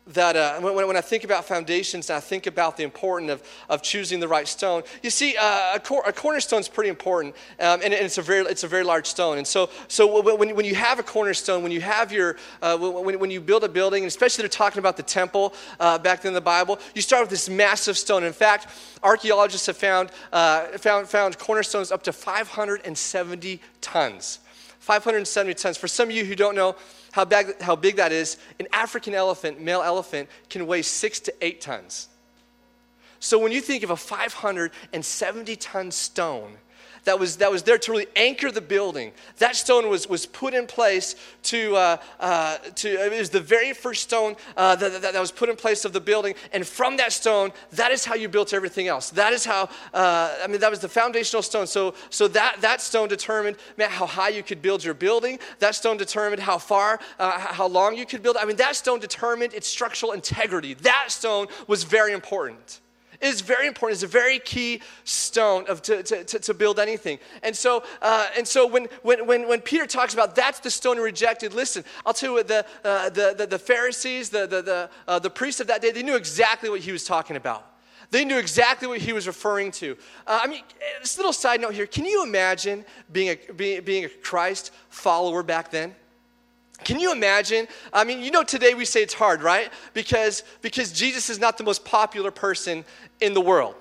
that 0.07 0.35
uh, 0.35 0.59
when, 0.59 0.75
when, 0.75 0.97
I 0.97 1.01
think 1.01 1.23
about 1.23 1.45
foundations 1.45 2.09
and 2.09 2.17
I 2.17 2.19
think 2.19 2.45
about 2.45 2.75
the 2.75 2.83
importance 2.83 3.31
of, 3.31 3.43
of 3.69 3.81
choosing 3.81 4.19
the 4.19 4.27
right 4.27 4.47
stone, 4.47 4.83
you 5.01 5.09
see, 5.09 5.37
uh, 5.39 5.75
a, 5.75 5.79
cor- 5.79 6.03
a 6.05 6.11
cornerstone 6.11 6.59
is 6.59 6.67
pretty 6.67 6.89
important, 6.89 7.35
um, 7.59 7.79
and, 7.81 7.93
and, 7.93 8.05
it's, 8.05 8.17
a 8.17 8.21
very, 8.21 8.45
it's 8.45 8.65
a 8.65 8.67
very 8.67 8.83
large 8.83 9.07
stone. 9.07 9.37
And 9.37 9.47
so, 9.47 9.69
so 9.87 10.21
when, 10.21 10.55
when 10.55 10.65
you 10.65 10.75
have 10.75 10.99
a 10.99 11.03
cornerstone, 11.03 11.63
when 11.63 11.71
you 11.71 11.79
have 11.79 12.11
your, 12.11 12.35
uh, 12.61 12.77
when, 12.77 13.17
when 13.17 13.31
you 13.31 13.39
build 13.39 13.63
a 13.63 13.69
building, 13.69 14.03
and 14.03 14.07
especially 14.07 14.41
they're 14.41 14.49
talking 14.49 14.79
about 14.79 14.97
the 14.97 15.03
temple 15.03 15.53
uh, 15.79 15.97
back 15.97 16.25
in 16.25 16.33
the 16.33 16.41
Bible, 16.41 16.79
you 16.93 17.01
start 17.01 17.21
with 17.21 17.29
this 17.29 17.47
massive 17.47 17.97
stone. 17.97 18.25
In 18.25 18.33
fact, 18.33 18.67
archaeologists 19.03 19.67
have 19.67 19.77
found, 19.77 20.11
uh, 20.33 20.77
found, 20.79 21.07
found 21.07 21.37
cornerstones 21.39 21.93
up 21.93 22.03
to 22.03 22.11
570 22.11 23.61
tons. 23.79 24.39
570 24.79 25.53
tons. 25.53 25.77
For 25.77 25.87
some 25.87 26.09
of 26.09 26.15
you 26.15 26.25
who 26.25 26.35
don't 26.35 26.55
know, 26.55 26.75
how, 27.13 27.23
big, 27.23 27.61
how 27.61 27.75
big 27.75 27.97
that 27.97 28.11
is, 28.11 28.37
an 28.59 28.67
African 28.73 29.13
elephant, 29.13 29.61
male 29.61 29.83
elephant, 29.83 30.27
can 30.49 30.65
weigh 30.65 30.81
six 30.81 31.19
to 31.19 31.33
eight 31.45 31.61
tons. 31.61 32.09
So 33.19 33.37
when 33.37 33.51
you 33.51 33.61
think 33.61 33.83
of 33.83 33.91
a 33.91 33.95
570 33.95 35.55
ton 35.57 35.91
stone, 35.91 36.57
that 37.05 37.19
was, 37.19 37.37
that 37.37 37.51
was 37.51 37.63
there 37.63 37.77
to 37.77 37.91
really 37.91 38.07
anchor 38.15 38.51
the 38.51 38.61
building. 38.61 39.11
That 39.37 39.55
stone 39.55 39.89
was, 39.89 40.07
was 40.07 40.25
put 40.25 40.53
in 40.53 40.67
place 40.67 41.15
to, 41.43 41.75
uh, 41.75 41.97
uh, 42.19 42.57
to, 42.57 42.89
it 42.89 43.17
was 43.17 43.29
the 43.29 43.41
very 43.41 43.73
first 43.73 44.03
stone 44.03 44.35
uh, 44.55 44.75
that, 44.75 45.01
that, 45.01 45.13
that, 45.13 45.19
was 45.19 45.31
put 45.31 45.49
in 45.49 45.55
place 45.55 45.85
of 45.85 45.93
the 45.93 45.99
building. 45.99 46.35
And 46.53 46.65
from 46.65 46.97
that 46.97 47.11
stone, 47.11 47.51
that 47.73 47.91
is 47.91 48.05
how 48.05 48.15
you 48.15 48.29
built 48.29 48.53
everything 48.53 48.87
else. 48.87 49.09
That 49.11 49.33
is 49.33 49.43
how, 49.43 49.69
uh, 49.93 50.35
I 50.43 50.47
mean, 50.47 50.59
that 50.61 50.69
was 50.69 50.79
the 50.79 50.89
foundational 50.89 51.41
stone. 51.41 51.67
So, 51.67 51.93
so 52.09 52.27
that, 52.29 52.57
that 52.61 52.81
stone 52.81 53.09
determined 53.09 53.57
man, 53.77 53.89
how 53.89 54.05
high 54.05 54.29
you 54.29 54.43
could 54.43 54.61
build 54.61 54.83
your 54.83 54.93
building. 54.93 55.39
That 55.59 55.75
stone 55.75 55.97
determined 55.97 56.41
how 56.41 56.57
far, 56.57 56.99
uh, 57.19 57.39
how 57.39 57.67
long 57.67 57.97
you 57.97 58.05
could 58.05 58.23
build. 58.23 58.37
I 58.37 58.45
mean, 58.45 58.57
that 58.57 58.75
stone 58.75 58.99
determined 58.99 59.53
its 59.53 59.67
structural 59.67 60.13
integrity. 60.13 60.73
That 60.75 61.05
stone 61.09 61.47
was 61.67 61.83
very 61.83 62.13
important 62.13 62.81
is 63.23 63.41
very 63.41 63.67
important. 63.67 63.95
It's 63.95 64.03
a 64.03 64.07
very 64.07 64.39
key 64.39 64.81
stone 65.03 65.65
of, 65.67 65.81
to, 65.83 66.03
to, 66.03 66.23
to 66.23 66.53
build 66.53 66.79
anything. 66.79 67.19
And 67.41 67.55
so, 67.55 67.83
uh, 68.01 68.27
and 68.37 68.47
so 68.47 68.67
when, 68.67 68.87
when, 69.01 69.25
when, 69.25 69.47
when 69.47 69.61
Peter 69.61 69.85
talks 69.85 70.13
about 70.13 70.35
that's 70.35 70.59
the 70.59 70.69
stone 70.69 70.97
rejected, 70.97 71.53
listen, 71.53 71.83
I'll 72.05 72.13
tell 72.13 72.31
you 72.31 72.35
what, 72.35 72.47
the, 72.47 72.65
uh, 72.83 73.09
the, 73.09 73.33
the, 73.37 73.47
the, 73.47 73.59
Pharisees, 73.59 74.29
the, 74.29 74.45
the, 74.45 74.61
the, 74.61 74.89
uh, 75.07 75.19
the 75.19 75.29
priests 75.29 75.61
of 75.61 75.67
that 75.67 75.81
day, 75.81 75.91
they 75.91 76.03
knew 76.03 76.15
exactly 76.15 76.69
what 76.69 76.81
he 76.81 76.91
was 76.91 77.05
talking 77.05 77.35
about. 77.35 77.69
They 78.11 78.25
knew 78.25 78.37
exactly 78.37 78.87
what 78.87 78.99
he 78.99 79.11
was 79.11 79.25
referring 79.25 79.71
to. 79.71 79.97
Uh, 80.27 80.41
I 80.43 80.47
mean, 80.47 80.61
a 80.81 81.17
little 81.17 81.33
side 81.33 81.61
note 81.61 81.73
here. 81.73 81.87
Can 81.87 82.05
you 82.05 82.23
imagine 82.23 82.85
being 83.11 83.37
a, 83.49 83.81
being 83.81 84.05
a 84.05 84.09
Christ 84.09 84.71
follower 84.89 85.41
back 85.41 85.71
then? 85.71 85.95
Can 86.83 86.99
you 86.99 87.11
imagine? 87.11 87.67
I 87.91 88.03
mean, 88.03 88.21
you 88.21 88.31
know, 88.31 88.43
today 88.43 88.73
we 88.73 88.85
say 88.85 89.01
it's 89.01 89.13
hard, 89.13 89.41
right? 89.41 89.71
Because, 89.93 90.43
because 90.61 90.91
Jesus 90.91 91.29
is 91.29 91.39
not 91.39 91.57
the 91.57 91.63
most 91.63 91.85
popular 91.85 92.31
person 92.31 92.85
in 93.21 93.33
the 93.33 93.41
world. 93.41 93.75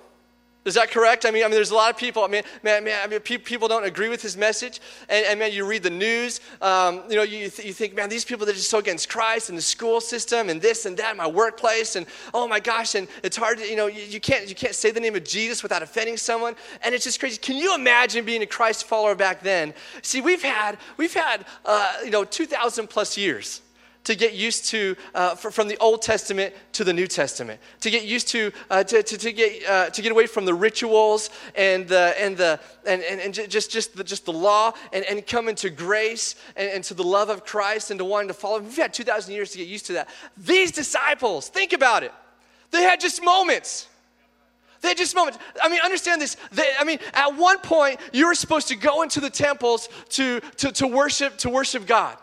Is 0.64 0.74
that 0.74 0.92
correct? 0.92 1.26
I 1.26 1.32
mean, 1.32 1.42
I 1.42 1.46
mean, 1.46 1.54
there's 1.54 1.72
a 1.72 1.74
lot 1.74 1.90
of 1.90 1.96
people. 1.96 2.22
I 2.22 2.28
mean, 2.28 2.44
man, 2.62 2.84
man 2.84 3.00
I 3.02 3.08
mean, 3.08 3.18
people 3.20 3.66
don't 3.66 3.84
agree 3.84 4.08
with 4.08 4.22
his 4.22 4.36
message, 4.36 4.80
and, 5.08 5.26
and 5.26 5.38
man, 5.40 5.52
you 5.52 5.66
read 5.66 5.82
the 5.82 5.90
news. 5.90 6.40
Um, 6.60 7.02
you 7.08 7.16
know, 7.16 7.24
you, 7.24 7.50
th- 7.50 7.66
you 7.66 7.72
think, 7.72 7.96
man, 7.96 8.08
these 8.08 8.24
people 8.24 8.46
they're 8.46 8.54
just 8.54 8.70
so 8.70 8.78
against 8.78 9.08
Christ 9.08 9.48
and 9.48 9.58
the 9.58 9.62
school 9.62 10.00
system 10.00 10.48
and 10.48 10.62
this 10.62 10.86
and 10.86 10.96
that, 10.98 11.16
my 11.16 11.26
workplace, 11.26 11.96
and 11.96 12.06
oh 12.32 12.46
my 12.46 12.60
gosh, 12.60 12.94
and 12.94 13.08
it's 13.24 13.36
hard 13.36 13.58
to, 13.58 13.68
you 13.68 13.74
know, 13.74 13.88
you, 13.88 14.02
you 14.02 14.20
can't 14.20 14.48
you 14.48 14.54
can't 14.54 14.74
say 14.74 14.92
the 14.92 15.00
name 15.00 15.16
of 15.16 15.24
Jesus 15.24 15.64
without 15.64 15.82
offending 15.82 16.16
someone, 16.16 16.54
and 16.82 16.94
it's 16.94 17.04
just 17.04 17.18
crazy. 17.18 17.38
Can 17.38 17.56
you 17.56 17.74
imagine 17.74 18.24
being 18.24 18.42
a 18.42 18.46
Christ 18.46 18.84
follower 18.84 19.16
back 19.16 19.42
then? 19.42 19.74
See, 20.02 20.20
we've 20.20 20.42
had 20.42 20.78
we've 20.96 21.14
had 21.14 21.44
uh, 21.64 21.94
you 22.04 22.10
know 22.10 22.22
2,000 22.22 22.86
plus 22.86 23.16
years 23.16 23.61
to 24.04 24.14
get 24.14 24.34
used 24.34 24.66
to 24.66 24.96
uh, 25.14 25.34
from 25.34 25.68
the 25.68 25.76
Old 25.78 26.02
Testament 26.02 26.54
to 26.72 26.84
the 26.84 26.92
New 26.92 27.06
Testament, 27.06 27.60
to 27.80 27.90
get 27.90 28.04
used 28.04 28.28
to, 28.28 28.52
uh, 28.70 28.82
to, 28.84 29.02
to, 29.02 29.18
to, 29.18 29.32
get, 29.32 29.68
uh, 29.68 29.90
to 29.90 30.02
get 30.02 30.12
away 30.12 30.26
from 30.26 30.44
the 30.44 30.54
rituals 30.54 31.30
and 31.54 31.86
the, 31.86 32.14
and, 32.18 32.36
the, 32.36 32.58
and, 32.86 33.02
and, 33.02 33.20
and 33.20 33.34
just, 33.34 33.70
just, 33.70 33.96
the, 33.96 34.04
just 34.04 34.24
the 34.24 34.32
law 34.32 34.72
and, 34.92 35.04
and 35.04 35.26
come 35.26 35.48
into 35.48 35.70
grace 35.70 36.34
and, 36.56 36.68
and 36.70 36.84
to 36.84 36.94
the 36.94 37.04
love 37.04 37.28
of 37.28 37.44
Christ 37.44 37.90
and 37.90 37.98
to 37.98 38.04
wanting 38.04 38.28
to 38.28 38.34
follow. 38.34 38.60
We've 38.60 38.76
had 38.76 38.92
2,000 38.92 39.32
years 39.32 39.52
to 39.52 39.58
get 39.58 39.68
used 39.68 39.86
to 39.86 39.92
that. 39.94 40.08
These 40.36 40.72
disciples, 40.72 41.48
think 41.48 41.72
about 41.72 42.02
it, 42.02 42.12
they 42.70 42.82
had 42.82 43.00
just 43.00 43.22
moments. 43.22 43.88
They 44.80 44.94
just 44.94 45.14
moments. 45.14 45.38
I 45.62 45.68
mean, 45.68 45.78
understand 45.80 46.20
this. 46.20 46.36
They, 46.50 46.68
I 46.76 46.82
mean, 46.82 46.98
at 47.14 47.36
one 47.36 47.58
point, 47.58 48.00
you 48.12 48.26
were 48.26 48.34
supposed 48.34 48.66
to 48.66 48.74
go 48.74 49.02
into 49.02 49.20
the 49.20 49.30
temples 49.30 49.88
to, 50.10 50.40
to, 50.56 50.72
to 50.72 50.88
worship 50.88 51.38
to 51.38 51.50
worship 51.50 51.86
God 51.86 52.18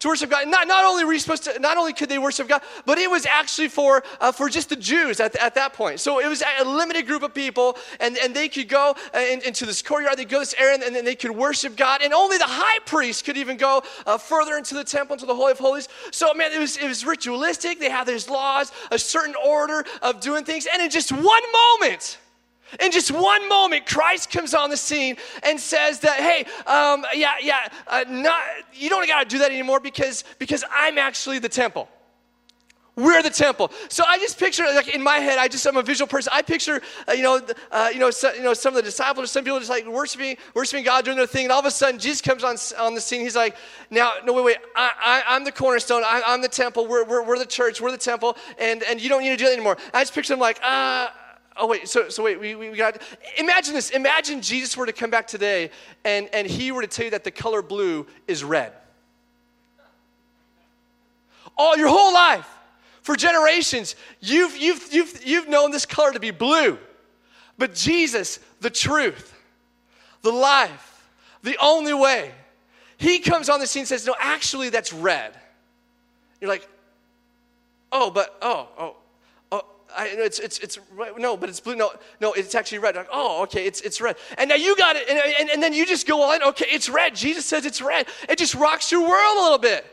to 0.00 0.08
worship 0.08 0.30
God. 0.30 0.48
Not, 0.48 0.66
not 0.66 0.84
only 0.84 1.04
were 1.04 1.12
you 1.12 1.18
supposed 1.18 1.44
to, 1.44 1.58
not 1.60 1.76
only 1.76 1.92
could 1.92 2.08
they 2.08 2.18
worship 2.18 2.48
God, 2.48 2.62
but 2.86 2.98
it 2.98 3.10
was 3.10 3.26
actually 3.26 3.68
for, 3.68 4.02
uh, 4.20 4.32
for 4.32 4.48
just 4.48 4.70
the 4.70 4.76
Jews 4.76 5.20
at, 5.20 5.36
at 5.36 5.54
that 5.54 5.74
point. 5.74 6.00
So 6.00 6.20
it 6.20 6.28
was 6.28 6.42
a 6.60 6.64
limited 6.64 7.06
group 7.06 7.22
of 7.22 7.34
people, 7.34 7.76
and, 8.00 8.16
and 8.18 8.34
they 8.34 8.48
could 8.48 8.68
go 8.68 8.96
uh, 9.14 9.18
in, 9.18 9.42
into 9.42 9.66
this 9.66 9.82
courtyard, 9.82 10.18
they 10.18 10.24
go 10.24 10.40
this 10.40 10.54
area, 10.58 10.78
and 10.82 10.94
then 10.94 11.04
they 11.04 11.14
could 11.14 11.30
worship 11.30 11.76
God. 11.76 12.00
And 12.02 12.12
only 12.12 12.38
the 12.38 12.44
high 12.44 12.78
priest 12.86 13.24
could 13.24 13.36
even 13.36 13.56
go 13.56 13.82
uh, 14.06 14.16
further 14.16 14.56
into 14.56 14.74
the 14.74 14.84
temple, 14.84 15.14
into 15.14 15.26
the 15.26 15.34
Holy 15.34 15.52
of 15.52 15.58
Holies. 15.58 15.88
So, 16.10 16.32
man, 16.34 16.52
it 16.52 16.58
was, 16.58 16.78
it 16.78 16.88
was 16.88 17.04
ritualistic. 17.04 17.78
They 17.78 17.90
had 17.90 18.06
these 18.06 18.28
laws, 18.28 18.72
a 18.90 18.98
certain 18.98 19.34
order 19.46 19.84
of 20.00 20.20
doing 20.20 20.44
things. 20.44 20.66
And 20.72 20.80
in 20.80 20.90
just 20.90 21.12
one 21.12 21.42
moment, 21.80 22.18
in 22.78 22.92
just 22.92 23.10
one 23.10 23.48
moment, 23.48 23.86
Christ 23.86 24.30
comes 24.30 24.54
on 24.54 24.70
the 24.70 24.76
scene 24.76 25.16
and 25.42 25.58
says 25.58 26.00
that, 26.00 26.20
hey, 26.20 26.44
um, 26.66 27.04
yeah, 27.14 27.34
yeah, 27.42 27.68
uh, 27.86 28.04
not, 28.08 28.42
you 28.72 28.88
don't 28.88 29.06
got 29.06 29.22
to 29.22 29.28
do 29.28 29.38
that 29.38 29.50
anymore 29.50 29.80
because, 29.80 30.24
because 30.38 30.64
I'm 30.70 30.98
actually 30.98 31.38
the 31.38 31.48
temple. 31.48 31.88
We're 32.96 33.22
the 33.22 33.30
temple. 33.30 33.70
So 33.88 34.04
I 34.06 34.18
just 34.18 34.38
picture, 34.38 34.64
like 34.64 34.94
in 34.94 35.02
my 35.02 35.16
head, 35.16 35.38
I 35.38 35.48
just 35.48 35.64
I'm 35.66 35.76
a 35.76 35.82
visual 35.82 36.06
person. 36.08 36.32
I 36.34 36.42
picture, 36.42 36.82
uh, 37.08 37.12
you 37.12 37.22
know, 37.22 37.40
uh, 37.70 37.88
you 37.92 37.98
know, 37.98 38.10
so, 38.10 38.32
you 38.34 38.42
know, 38.42 38.52
some 38.52 38.72
of 38.72 38.76
the 38.76 38.82
disciples, 38.82 39.30
some 39.30 39.44
people 39.44 39.58
just 39.58 39.70
like 39.70 39.86
worshiping, 39.86 40.36
worshiping 40.54 40.84
God, 40.84 41.04
doing 41.04 41.16
their 41.16 41.26
thing, 41.26 41.44
and 41.44 41.52
all 41.52 41.60
of 41.60 41.66
a 41.66 41.70
sudden 41.70 41.98
Jesus 41.98 42.20
comes 42.20 42.44
on 42.44 42.56
on 42.78 42.94
the 42.94 43.00
scene. 43.00 43.20
He's 43.20 43.36
like, 43.36 43.56
now, 43.90 44.12
no, 44.24 44.32
wait, 44.32 44.44
wait, 44.44 44.56
I, 44.76 45.22
am 45.28 45.44
the 45.44 45.52
cornerstone. 45.52 46.02
I, 46.04 46.22
am 46.26 46.42
the 46.42 46.48
temple. 46.48 46.86
We're, 46.86 47.04
we're, 47.04 47.22
we're 47.22 47.38
the 47.38 47.46
church. 47.46 47.80
We're 47.80 47.92
the 47.92 47.98
temple, 47.98 48.36
and 48.58 48.82
and 48.82 49.00
you 49.00 49.08
don't 49.08 49.22
need 49.22 49.30
to 49.30 49.36
do 49.36 49.44
that 49.44 49.52
anymore. 49.52 49.78
I 49.94 50.02
just 50.02 50.14
picture 50.14 50.34
him 50.34 50.40
like, 50.40 50.60
uh, 50.62 51.08
oh 51.60 51.66
wait 51.66 51.86
so, 51.86 52.08
so 52.08 52.24
wait 52.24 52.40
we, 52.40 52.54
we 52.54 52.76
got 52.76 53.00
imagine 53.36 53.74
this 53.74 53.90
imagine 53.90 54.40
jesus 54.40 54.76
were 54.76 54.86
to 54.86 54.92
come 54.92 55.10
back 55.10 55.26
today 55.26 55.70
and, 56.04 56.28
and 56.32 56.46
he 56.46 56.72
were 56.72 56.80
to 56.80 56.88
tell 56.88 57.04
you 57.04 57.10
that 57.10 57.22
the 57.22 57.30
color 57.30 57.62
blue 57.62 58.06
is 58.26 58.42
red. 58.42 58.72
All 61.56 61.76
your 61.76 61.88
whole 61.88 62.14
life 62.14 62.48
for 63.02 63.14
generations 63.14 63.94
you've, 64.20 64.56
you've, 64.56 64.92
you've, 64.92 65.26
you've 65.26 65.48
known 65.48 65.70
this 65.70 65.84
color 65.84 66.12
to 66.12 66.20
be 66.20 66.30
blue. 66.30 66.78
But 67.58 67.74
jesus 67.74 68.40
the 68.60 68.70
truth 68.70 69.34
the 70.22 70.32
life 70.32 71.08
the 71.42 71.56
only 71.62 71.94
way 71.94 72.32
he 72.96 73.18
comes 73.18 73.48
on 73.48 73.60
the 73.60 73.66
scene 73.66 73.80
and 73.80 73.88
says 73.88 74.06
no 74.06 74.14
actually 74.18 74.70
that's 74.70 74.92
red. 74.92 75.34
You're 76.40 76.50
like 76.50 76.66
oh 77.92 78.10
but 78.10 78.34
oh 78.40 78.68
oh 78.78 78.96
I, 79.96 80.08
it's, 80.08 80.38
it's, 80.38 80.58
it's 80.58 80.78
no, 81.18 81.36
but 81.36 81.48
it's 81.48 81.60
blue. 81.60 81.76
No, 81.76 81.92
no, 82.20 82.32
it's 82.32 82.54
actually 82.54 82.78
red. 82.78 82.96
Like, 82.96 83.08
oh, 83.12 83.42
okay, 83.44 83.66
it's, 83.66 83.80
it's 83.80 84.00
red. 84.00 84.16
And 84.38 84.48
now 84.48 84.56
you 84.56 84.76
got 84.76 84.96
it. 84.96 85.08
And, 85.08 85.18
and, 85.38 85.50
and 85.50 85.62
then 85.62 85.72
you 85.72 85.86
just 85.86 86.06
go 86.06 86.22
on, 86.22 86.42
okay, 86.42 86.66
it's 86.68 86.88
red. 86.88 87.14
Jesus 87.14 87.46
says 87.46 87.66
it's 87.66 87.82
red. 87.82 88.06
It 88.28 88.38
just 88.38 88.54
rocks 88.54 88.90
your 88.92 89.02
world 89.02 89.38
a 89.38 89.42
little 89.42 89.58
bit. 89.58 89.86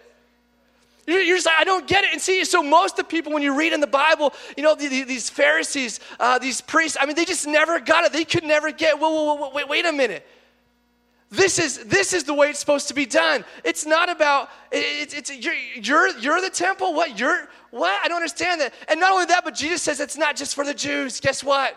You're, 1.07 1.21
you're 1.21 1.37
just 1.37 1.45
like, 1.45 1.55
I 1.57 1.63
don't 1.63 1.87
get 1.87 2.03
it. 2.03 2.09
And 2.11 2.21
see, 2.21 2.43
so 2.43 2.61
most 2.61 2.93
of 2.93 2.97
the 2.97 3.03
people, 3.05 3.31
when 3.31 3.41
you 3.41 3.57
read 3.57 3.71
in 3.71 3.79
the 3.79 3.87
Bible, 3.87 4.33
you 4.57 4.63
know, 4.63 4.75
the, 4.75 4.87
the, 4.87 5.03
these 5.03 5.29
Pharisees, 5.29 6.01
uh, 6.19 6.37
these 6.37 6.59
priests, 6.59 6.97
I 6.99 7.05
mean, 7.05 7.15
they 7.15 7.25
just 7.25 7.47
never 7.47 7.79
got 7.79 8.03
it. 8.03 8.11
They 8.11 8.25
could 8.25 8.43
never 8.43 8.71
get, 8.71 8.99
whoa, 8.99 9.09
whoa, 9.09 9.33
whoa, 9.35 9.51
wait, 9.53 9.69
wait 9.69 9.85
a 9.85 9.93
minute. 9.93 10.27
This 11.29 11.59
is, 11.59 11.83
this 11.85 12.13
is 12.13 12.23
the 12.23 12.33
way 12.33 12.49
it's 12.49 12.59
supposed 12.59 12.87
to 12.87 12.93
be 12.93 13.05
done. 13.05 13.43
It's 13.65 13.85
not 13.85 14.09
about, 14.09 14.49
it's, 14.71 15.13
it's, 15.13 15.29
you're, 15.29 15.53
you're, 15.53 16.17
you're 16.19 16.41
the 16.41 16.49
temple. 16.49 16.93
What? 16.93 17.19
You're, 17.19 17.49
what? 17.71 17.99
I 18.03 18.07
don't 18.07 18.17
understand 18.17 18.61
that. 18.61 18.73
And 18.87 18.99
not 18.99 19.11
only 19.11 19.25
that, 19.25 19.43
but 19.43 19.55
Jesus 19.55 19.81
says 19.81 19.99
it's 19.99 20.17
not 20.17 20.35
just 20.35 20.55
for 20.55 20.65
the 20.65 20.73
Jews. 20.73 21.19
Guess 21.19 21.43
what? 21.43 21.75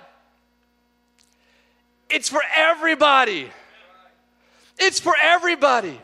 It's 2.09 2.28
for 2.28 2.42
everybody. 2.54 3.50
It's 4.78 5.00
for 5.00 5.14
everybody. 5.20 6.00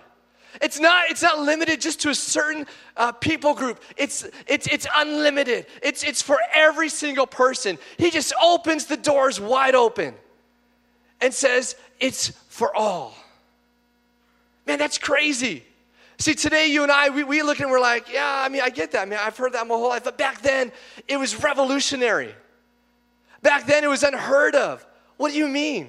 It's 0.62 0.80
not, 0.80 1.10
it's 1.10 1.22
not 1.22 1.38
limited 1.38 1.80
just 1.80 2.00
to 2.02 2.10
a 2.10 2.14
certain 2.14 2.66
uh, 2.96 3.12
people 3.12 3.54
group. 3.54 3.82
It's, 3.96 4.26
it's, 4.46 4.66
it's 4.66 4.86
unlimited. 4.94 5.66
It's, 5.82 6.02
it's 6.02 6.22
for 6.22 6.38
every 6.54 6.88
single 6.88 7.26
person. 7.26 7.78
He 7.98 8.10
just 8.10 8.32
opens 8.42 8.86
the 8.86 8.96
doors 8.96 9.40
wide 9.40 9.74
open 9.74 10.14
and 11.20 11.34
says, 11.34 11.76
It's 12.00 12.28
for 12.48 12.74
all. 12.74 13.14
Man, 14.66 14.78
that's 14.78 14.98
crazy. 14.98 15.64
See, 16.18 16.35
today 16.35 16.68
you 16.68 16.82
and 16.82 16.90
I, 16.90 17.11
we, 17.11 17.25
we 17.25 17.42
look 17.42 17.61
and 17.61 17.70
we're 17.70 17.80
like, 17.80 18.11
yeah, 18.12 18.42
I 18.44 18.49
mean, 18.49 18.62
I 18.62 18.70
get 18.70 18.92
that. 18.92 19.02
I 19.02 19.04
mean, 19.04 19.18
I've 19.23 19.37
heard 19.37 19.52
that 19.52 19.66
my 19.66 19.75
whole 19.75 19.90
life. 19.90 20.04
But 20.04 20.16
back 20.16 20.40
then, 20.40 20.73
it 21.06 21.18
was 21.18 21.42
revolutionary. 21.42 22.35
Back 23.42 23.66
then, 23.66 23.85
it 23.85 23.88
was 23.88 24.02
unheard 24.02 24.54
of. 24.54 24.85
What 25.18 25.32
do 25.32 25.38
you 25.38 25.49
mean? 25.49 25.88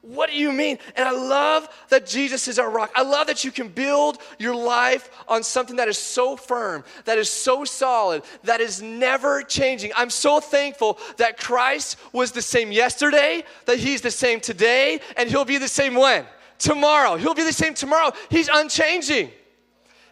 What 0.00 0.30
do 0.30 0.36
you 0.36 0.52
mean? 0.52 0.78
And 0.94 1.06
I 1.06 1.10
love 1.10 1.68
that 1.88 2.06
Jesus 2.06 2.46
is 2.46 2.60
our 2.60 2.70
rock. 2.70 2.92
I 2.94 3.02
love 3.02 3.26
that 3.26 3.44
you 3.44 3.50
can 3.50 3.68
build 3.68 4.18
your 4.38 4.54
life 4.54 5.10
on 5.26 5.42
something 5.42 5.76
that 5.76 5.88
is 5.88 5.98
so 5.98 6.36
firm, 6.36 6.84
that 7.06 7.18
is 7.18 7.28
so 7.28 7.64
solid, 7.64 8.22
that 8.44 8.60
is 8.60 8.80
never 8.80 9.42
changing. 9.42 9.90
I'm 9.96 10.10
so 10.10 10.38
thankful 10.38 10.98
that 11.16 11.38
Christ 11.38 11.98
was 12.12 12.30
the 12.30 12.42
same 12.42 12.70
yesterday, 12.70 13.42
that 13.64 13.78
He's 13.78 14.00
the 14.00 14.12
same 14.12 14.38
today, 14.38 15.00
and 15.16 15.28
He'll 15.28 15.44
be 15.44 15.58
the 15.58 15.66
same 15.66 15.96
when? 15.96 16.24
Tomorrow. 16.58 17.16
He'll 17.16 17.34
be 17.34 17.44
the 17.44 17.52
same 17.52 17.74
tomorrow. 17.74 18.12
He's 18.30 18.48
unchanging. 18.52 19.30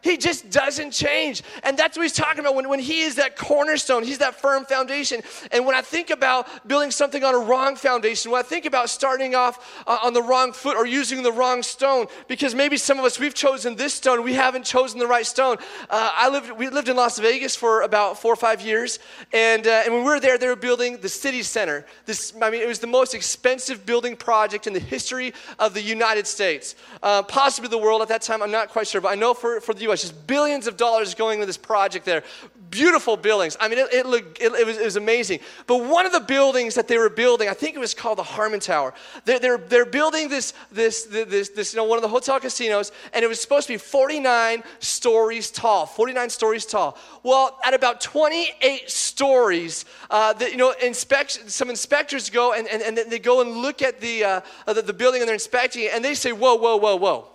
He 0.05 0.19
just 0.19 0.51
doesn't 0.51 0.91
change. 0.91 1.43
And 1.63 1.79
that's 1.79 1.97
what 1.97 2.03
he's 2.03 2.13
talking 2.13 2.41
about 2.41 2.55
when, 2.55 2.69
when 2.69 2.79
he 2.79 3.01
is 3.01 3.15
that 3.15 3.39
cornerstone, 3.39 4.05
he's 4.05 4.19
that 4.19 4.39
firm 4.39 4.67
foundation. 4.67 5.23
And 5.51 5.65
when 5.65 5.75
I 5.75 5.81
think 5.81 6.11
about 6.11 6.69
building 6.69 6.91
something 6.91 7.25
on 7.25 7.35
a 7.35 7.39
wrong 7.39 7.75
foundation, 7.75 8.31
when 8.31 8.39
I 8.39 8.43
think 8.43 8.67
about 8.67 8.91
starting 8.91 9.35
off 9.35 9.83
uh, 9.87 9.97
on 10.03 10.13
the 10.13 10.23
wrong 10.23 10.53
foot 10.53 10.77
or 10.77 10.85
using 10.85 11.23
the 11.23 11.33
wrong 11.33 11.63
stone, 11.63 12.05
because 12.29 12.55
maybe 12.55 12.77
some 12.77 12.99
of 12.99 13.07
us, 13.07 13.19
we've 13.19 13.33
chosen 13.33 13.77
this 13.77 13.95
stone, 13.95 14.23
we 14.23 14.35
haven't 14.35 14.67
chosen 14.67 14.99
the 14.99 15.07
right 15.07 15.25
stone. 15.25 15.57
Uh, 15.89 16.13
I 16.15 16.29
lived, 16.29 16.53
we 16.53 16.69
lived 16.69 16.91
in 16.91 16.97
Las 16.97 17.19
Vegas 17.19 17.57
for 17.57 17.81
about 17.81 18.19
four 18.19 18.35
or 18.35 18.37
five 18.37 18.61
years. 18.61 18.99
And, 19.33 19.67
uh, 19.67 19.85
and 19.87 19.95
when 19.95 20.05
we 20.05 20.11
were 20.11 20.21
there, 20.21 20.37
they 20.37 20.49
were 20.49 20.55
building 20.55 20.99
the 20.99 21.09
city 21.09 21.43
center. 21.43 21.87
This, 22.05 22.35
I 22.43 22.51
mean, 22.51 22.61
it 22.61 22.69
was 22.69 22.79
the 22.79 22.87
most 22.87 23.15
expensive 23.15 23.87
building 23.87 24.17
project 24.17 24.67
in 24.67 24.75
the 24.75 24.81
history 24.81 25.33
of 25.59 25.73
the 25.73 25.81
United 25.81 26.27
States, 26.27 26.77
uh, 27.03 27.23
possibly 27.23 27.71
the 27.71 27.79
world 27.79 28.03
at 28.03 28.09
that 28.09 28.21
time. 28.21 28.43
I'm 28.43 28.51
not 28.51 28.69
quite 28.69 28.87
sure, 28.87 29.01
but 29.01 29.09
I 29.09 29.15
know 29.15 29.33
for, 29.33 29.63
for 29.63 29.73
the 29.73 29.91
US, 29.91 29.94
just 30.03 30.27
billions 30.27 30.67
of 30.67 30.77
dollars 30.77 31.15
going 31.15 31.37
into 31.37 31.47
this 31.47 31.57
project 31.57 32.05
there. 32.05 32.23
Beautiful 32.71 33.17
buildings. 33.17 33.57
I 33.61 33.69
mean, 33.69 33.79
it, 33.79 33.93
it 33.93 34.07
looked, 34.07 34.41
it, 34.41 34.53
it, 34.53 34.67
was, 34.67 34.79
it 34.79 34.85
was 34.85 34.97
amazing. 34.97 35.41
But 35.67 35.85
one 35.85 36.07
of 36.07 36.13
the 36.13 36.21
buildings 36.21 36.75
that 36.75 36.89
they 36.89 36.99
were 36.99 37.09
building, 37.09 37.49
I 37.49 37.53
think 37.55 37.77
it 37.77 37.79
was 37.79 37.95
called 37.95 38.19
the 38.19 38.25
Harmon 38.25 38.59
Tower. 38.59 38.95
They're, 39.25 39.39
they're, 39.39 39.59
they're 39.59 39.85
building 39.85 40.29
this, 40.29 40.55
this, 40.73 41.05
this, 41.05 41.51
this, 41.51 41.73
you 41.73 41.77
know, 41.77 41.85
one 41.85 41.99
of 41.99 42.03
the 42.03 42.09
hotel 42.09 42.41
casinos, 42.41 42.91
and 43.13 43.25
it 43.25 43.29
was 43.29 43.41
supposed 43.41 43.69
to 43.69 43.75
be 43.75 43.77
49 43.77 44.65
stories 44.81 45.51
tall, 45.51 45.87
49 45.87 46.31
stories 46.31 46.67
tall. 46.67 46.99
Well, 47.23 47.59
at 47.65 47.75
about 47.75 48.01
28 48.01 48.91
stories, 48.91 49.85
uh, 50.11 50.33
the, 50.33 50.51
you 50.51 50.57
know, 50.57 50.75
inspection, 50.83 51.49
some 51.49 51.71
inspectors 51.71 52.29
go 52.29 52.55
and, 52.55 52.67
and, 52.69 52.83
and 52.83 53.11
they 53.11 53.21
go 53.21 53.41
and 53.41 53.53
look 53.53 53.83
at 53.83 54.01
the, 54.01 54.25
uh, 54.25 54.41
the, 54.67 54.83
the 54.83 54.93
building 54.93 55.21
and 55.21 55.29
they're 55.29 55.35
inspecting 55.35 55.85
it, 55.85 55.93
and 55.95 56.05
they 56.05 56.15
say, 56.15 56.33
whoa, 56.33 56.57
whoa, 56.57 56.77
whoa, 56.77 56.97
whoa. 56.97 57.29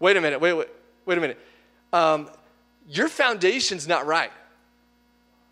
Wait 0.00 0.16
a 0.16 0.20
minute, 0.20 0.40
wait, 0.40 0.54
wait, 0.54 0.68
wait 1.04 1.18
a 1.18 1.20
minute 1.20 1.38
um, 1.92 2.28
your 2.88 3.08
foundation's 3.08 3.86
not 3.86 4.06
right. 4.06 4.32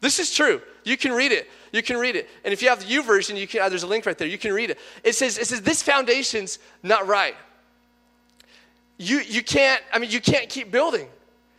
This 0.00 0.18
is 0.18 0.32
true. 0.32 0.60
You 0.84 0.96
can 0.96 1.12
read 1.12 1.32
it. 1.32 1.50
You 1.72 1.82
can 1.82 1.98
read 1.98 2.16
it. 2.16 2.28
And 2.44 2.52
if 2.52 2.62
you 2.62 2.68
have 2.68 2.80
the 2.80 2.86
YouVersion, 2.86 3.38
you 3.38 3.46
can, 3.46 3.62
uh, 3.62 3.68
there's 3.68 3.82
a 3.82 3.86
link 3.86 4.06
right 4.06 4.16
there. 4.16 4.28
You 4.28 4.38
can 4.38 4.52
read 4.52 4.70
it. 4.70 4.78
It 5.04 5.14
says, 5.14 5.38
it 5.38 5.46
says 5.46 5.60
this 5.62 5.82
foundation's 5.82 6.58
not 6.82 7.06
right. 7.06 7.34
You, 8.96 9.18
you 9.20 9.42
can't, 9.42 9.82
I 9.92 9.98
mean, 9.98 10.10
you 10.10 10.20
can't 10.20 10.48
keep 10.48 10.70
building. 10.70 11.08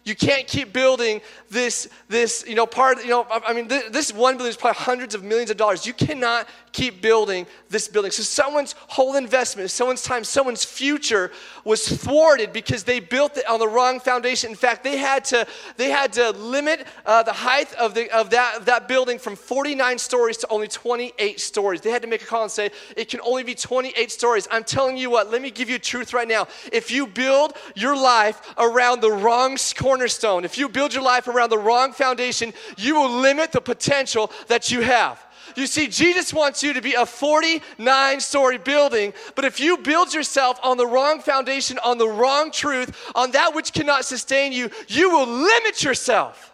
You 0.06 0.16
can't 0.16 0.48
keep 0.48 0.74
building 0.74 1.22
this, 1.50 1.88
this, 2.08 2.44
you 2.48 2.56
know, 2.56 2.66
part, 2.66 3.04
you 3.04 3.10
know, 3.10 3.28
I 3.30 3.54
mean, 3.54 3.68
this, 3.68 3.90
this 3.90 4.14
one 4.14 4.38
building 4.38 4.50
is 4.50 4.58
probably 4.58 4.80
hundreds 4.80 5.14
of 5.14 5.24
millions 5.24 5.52
of 5.52 5.58
dollars. 5.58 5.86
You 5.86 5.94
cannot 5.94 6.48
keep 6.72 7.02
building 7.02 7.46
this 7.70 7.88
building. 7.88 8.12
So 8.12 8.24
someone's 8.24 8.76
whole 8.78 9.16
investment, 9.16 9.70
someone's 9.72 10.04
time, 10.04 10.24
someone's 10.24 10.64
future 10.64 11.32
was 11.64 11.88
thwarted 11.88 12.54
because 12.54 12.84
they 12.84 13.00
built 13.00 13.38
it 13.38 13.48
on 13.48 13.60
the 13.60 13.68
wrong 13.68 14.00
foundation. 14.00 14.52
In 14.52 14.56
fact, 14.56 14.84
they 14.84 14.98
had 14.98 15.26
to, 15.26 15.46
they 15.78 15.90
had 15.90 16.14
to 16.14 16.32
limit 16.32 16.88
uh, 17.06 17.24
the 17.24 17.34
height 17.34 17.74
of, 17.74 17.94
the, 17.94 18.10
of, 18.12 18.30
that, 18.32 18.58
of 18.58 18.66
that 18.66 18.88
building 18.88 19.20
from 19.20 19.36
49 19.36 19.98
stories 19.98 20.38
to 20.38 20.48
only 20.50 20.68
28 20.68 21.40
stories. 21.40 21.82
They 21.82 21.92
had 21.92 22.02
to 22.02 22.08
make 22.08 22.22
a 22.22 22.26
call 22.26 22.44
and 22.44 22.52
say, 22.52 22.72
it 22.96 23.10
can 23.10 23.20
only 23.22 23.44
be 23.44 23.56
28 23.56 24.12
stories. 24.12 24.48
I'm 24.52 24.64
telling 24.64 24.98
you 24.98 25.10
what, 25.10 25.32
let 25.32 25.42
me 25.42 25.52
give 25.52 25.70
you 25.70 25.80
truth 25.80 26.14
right 26.14 26.28
now. 26.28 26.48
If 26.72 26.92
you 26.92 27.08
build 27.08 27.54
your 27.76 27.96
life 27.96 28.42
around 28.58 29.02
the 29.02 29.12
wrong 29.12 29.58
cornerstone, 29.90 30.46
if 30.46 30.56
you 30.56 30.70
build 30.70 30.94
your 30.94 31.02
life 31.02 31.28
around 31.28 31.50
the 31.50 31.58
wrong 31.58 31.92
foundation, 31.94 32.54
you 32.78 32.94
will 32.94 33.10
limit 33.10 33.52
the 33.52 33.60
potential 33.60 34.32
that 34.48 34.70
you 34.70 34.82
have. 34.82 35.26
You 35.56 35.66
see, 35.66 35.88
Jesus 35.88 36.32
wants 36.32 36.62
you 36.62 36.74
to 36.74 36.82
be 36.82 36.94
a 36.94 37.08
49 37.08 38.20
story 38.20 38.60
building, 38.60 39.14
but 39.34 39.46
if 39.46 39.60
you 39.60 39.80
build 39.80 40.14
yourself 40.14 40.60
on 40.62 40.78
the 40.78 40.86
wrong 40.86 41.22
foundation, 41.22 41.80
on 41.84 41.98
the 41.98 42.08
wrong 42.08 42.52
truth, 42.52 43.12
on 43.16 43.32
that 43.32 43.56
which 43.56 43.74
cannot 43.74 44.06
sustain 44.06 44.52
you, 44.52 44.70
you 44.88 45.10
will 45.10 45.26
limit 45.26 45.82
yourself. 45.82 46.54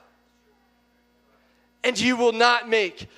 And 1.83 1.99
you 1.99 2.15
will 2.15 2.31
not 2.31 2.69
make 2.69 3.09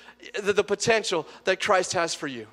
the, 0.42 0.52
the 0.52 0.64
potential 0.64 1.28
that 1.44 1.60
Christ 1.60 1.92
has 1.92 2.12
for 2.12 2.26
you. 2.26 2.48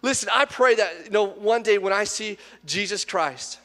Listen, 0.00 0.30
I 0.34 0.46
pray 0.46 0.74
that 0.76 1.04
you 1.04 1.10
know 1.10 1.26
one 1.26 1.62
day 1.62 1.76
when 1.76 1.92
I 1.92 2.04
see 2.04 2.38
Jesus 2.64 3.04
Christ, 3.04 3.58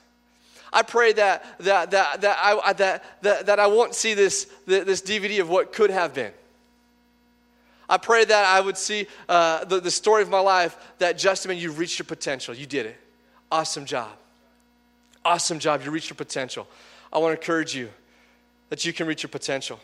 I 0.71 0.81
pray 0.81 1.13
that 1.13 1.43
that 1.59 1.91
that 1.91 2.21
that 2.21 2.37
I 2.41 2.73
that 2.73 3.03
that, 3.21 3.45
that 3.45 3.59
I 3.59 3.67
won't 3.67 3.95
see 3.95 4.13
this 4.13 4.47
this 4.65 5.01
DVD 5.01 5.41
of 5.41 5.49
what 5.49 5.73
could 5.73 5.89
have 5.89 6.13
been. 6.13 6.33
I 7.89 7.97
pray 7.97 8.25
that 8.25 8.45
I 8.45 8.59
would 8.59 8.77
see 8.77 9.07
uh, 9.29 9.63
the, 9.63 9.79
the 9.79 9.91
story 9.91 10.21
of 10.21 10.29
my 10.29 10.39
life 10.39 10.77
that 10.99 11.17
Justyn, 11.17 11.57
you 11.57 11.71
reached 11.71 11.99
your 11.99 12.05
potential. 12.05 12.53
You 12.53 12.65
did 12.65 12.85
it. 12.85 12.99
Awesome 13.49 13.85
job. 13.85 14.11
Awesome 15.23 15.57
job. 15.57 15.81
You 15.83 15.91
reached 15.91 16.09
your 16.09 16.17
potential. 16.17 16.67
I 17.13 17.19
want 17.19 17.33
to 17.33 17.41
encourage 17.41 17.73
you 17.73 17.89
that 18.69 18.83
you 18.83 18.91
can 18.91 19.07
reach 19.07 19.23
your 19.23 19.29
potential. 19.29 19.79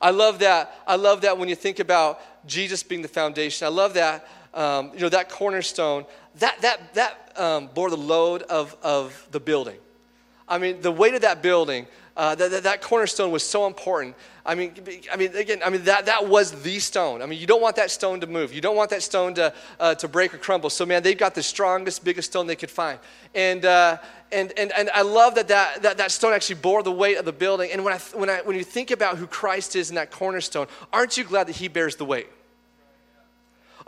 I 0.00 0.10
love 0.10 0.40
that. 0.40 0.78
I 0.86 0.96
love 0.96 1.22
that 1.22 1.38
when 1.38 1.48
you 1.48 1.54
think 1.54 1.78
about 1.78 2.20
Jesus 2.46 2.82
being 2.82 3.02
the 3.02 3.08
foundation. 3.08 3.66
I 3.66 3.70
love 3.70 3.94
that, 3.94 4.28
um, 4.54 4.90
you 4.94 5.00
know, 5.00 5.08
that 5.08 5.28
cornerstone, 5.28 6.04
that, 6.38 6.60
that, 6.62 6.94
that 6.94 7.32
um, 7.36 7.68
bore 7.74 7.90
the 7.90 7.96
load 7.96 8.42
of, 8.42 8.76
of 8.82 9.26
the 9.30 9.40
building. 9.40 9.78
I 10.48 10.58
mean, 10.58 10.80
the 10.80 10.92
weight 10.92 11.14
of 11.14 11.20
that 11.22 11.42
building, 11.42 11.86
uh, 12.16 12.34
that, 12.34 12.62
that, 12.62 12.82
cornerstone 12.82 13.30
was 13.30 13.44
so 13.44 13.66
important. 13.66 14.16
I 14.44 14.54
mean, 14.54 14.72
I 15.12 15.16
mean, 15.16 15.36
again, 15.36 15.60
I 15.64 15.70
mean 15.70 15.84
that, 15.84 16.06
that 16.06 16.26
was 16.26 16.50
the 16.62 16.78
stone. 16.78 17.22
I 17.22 17.26
mean, 17.26 17.38
you 17.38 17.46
don't 17.46 17.60
want 17.60 17.76
that 17.76 17.90
stone 17.90 18.20
to 18.20 18.26
move. 18.26 18.52
You 18.52 18.60
don't 18.60 18.74
want 18.74 18.90
that 18.90 19.02
stone 19.02 19.34
to, 19.34 19.52
uh, 19.78 19.94
to 19.96 20.08
break 20.08 20.32
or 20.34 20.38
crumble. 20.38 20.70
So, 20.70 20.86
man, 20.86 21.02
they've 21.02 21.18
got 21.18 21.34
the 21.34 21.42
strongest, 21.42 22.02
biggest 22.02 22.30
stone 22.30 22.46
they 22.46 22.56
could 22.56 22.70
find. 22.70 22.98
And, 23.34 23.64
uh, 23.64 23.98
and, 24.32 24.52
and, 24.58 24.72
and 24.72 24.90
I 24.90 25.02
love 25.02 25.34
that 25.36 25.48
that, 25.48 25.82
that 25.82 25.98
that 25.98 26.10
stone 26.10 26.32
actually 26.32 26.56
bore 26.56 26.82
the 26.82 26.92
weight 26.92 27.18
of 27.18 27.24
the 27.24 27.32
building. 27.32 27.70
And 27.72 27.84
when, 27.84 27.94
I, 27.94 27.98
when, 28.14 28.30
I, 28.30 28.40
when 28.40 28.56
you 28.56 28.64
think 28.64 28.90
about 28.90 29.18
who 29.18 29.26
Christ 29.26 29.76
is 29.76 29.90
in 29.90 29.96
that 29.96 30.10
cornerstone, 30.10 30.66
aren't 30.92 31.16
you 31.16 31.24
glad 31.24 31.46
that 31.48 31.56
he 31.56 31.68
bears 31.68 31.96
the 31.96 32.04
weight? 32.04 32.28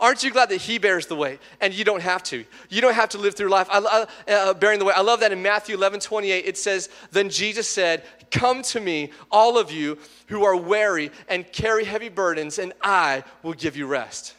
Aren't 0.01 0.23
you 0.23 0.31
glad 0.31 0.49
that 0.49 0.57
He 0.57 0.79
bears 0.79 1.05
the 1.05 1.15
weight 1.15 1.39
and 1.61 1.73
you 1.73 1.85
don't 1.85 2.01
have 2.01 2.23
to? 2.23 2.43
You 2.69 2.81
don't 2.81 2.95
have 2.95 3.09
to 3.09 3.19
live 3.19 3.35
through 3.35 3.49
life 3.49 3.67
I, 3.71 4.07
uh, 4.27 4.53
bearing 4.55 4.79
the 4.79 4.85
weight. 4.85 4.97
I 4.97 5.01
love 5.01 5.19
that 5.19 5.31
in 5.31 5.43
Matthew 5.43 5.75
11 5.75 5.99
28, 5.99 6.45
it 6.45 6.57
says, 6.57 6.89
Then 7.11 7.29
Jesus 7.29 7.69
said, 7.69 8.03
Come 8.31 8.63
to 8.63 8.79
me, 8.79 9.11
all 9.31 9.59
of 9.59 9.71
you 9.71 9.99
who 10.27 10.43
are 10.43 10.55
weary 10.55 11.11
and 11.29 11.49
carry 11.51 11.85
heavy 11.85 12.09
burdens, 12.09 12.57
and 12.57 12.73
I 12.81 13.23
will 13.43 13.53
give 13.53 13.77
you 13.77 13.85
rest. 13.85 14.33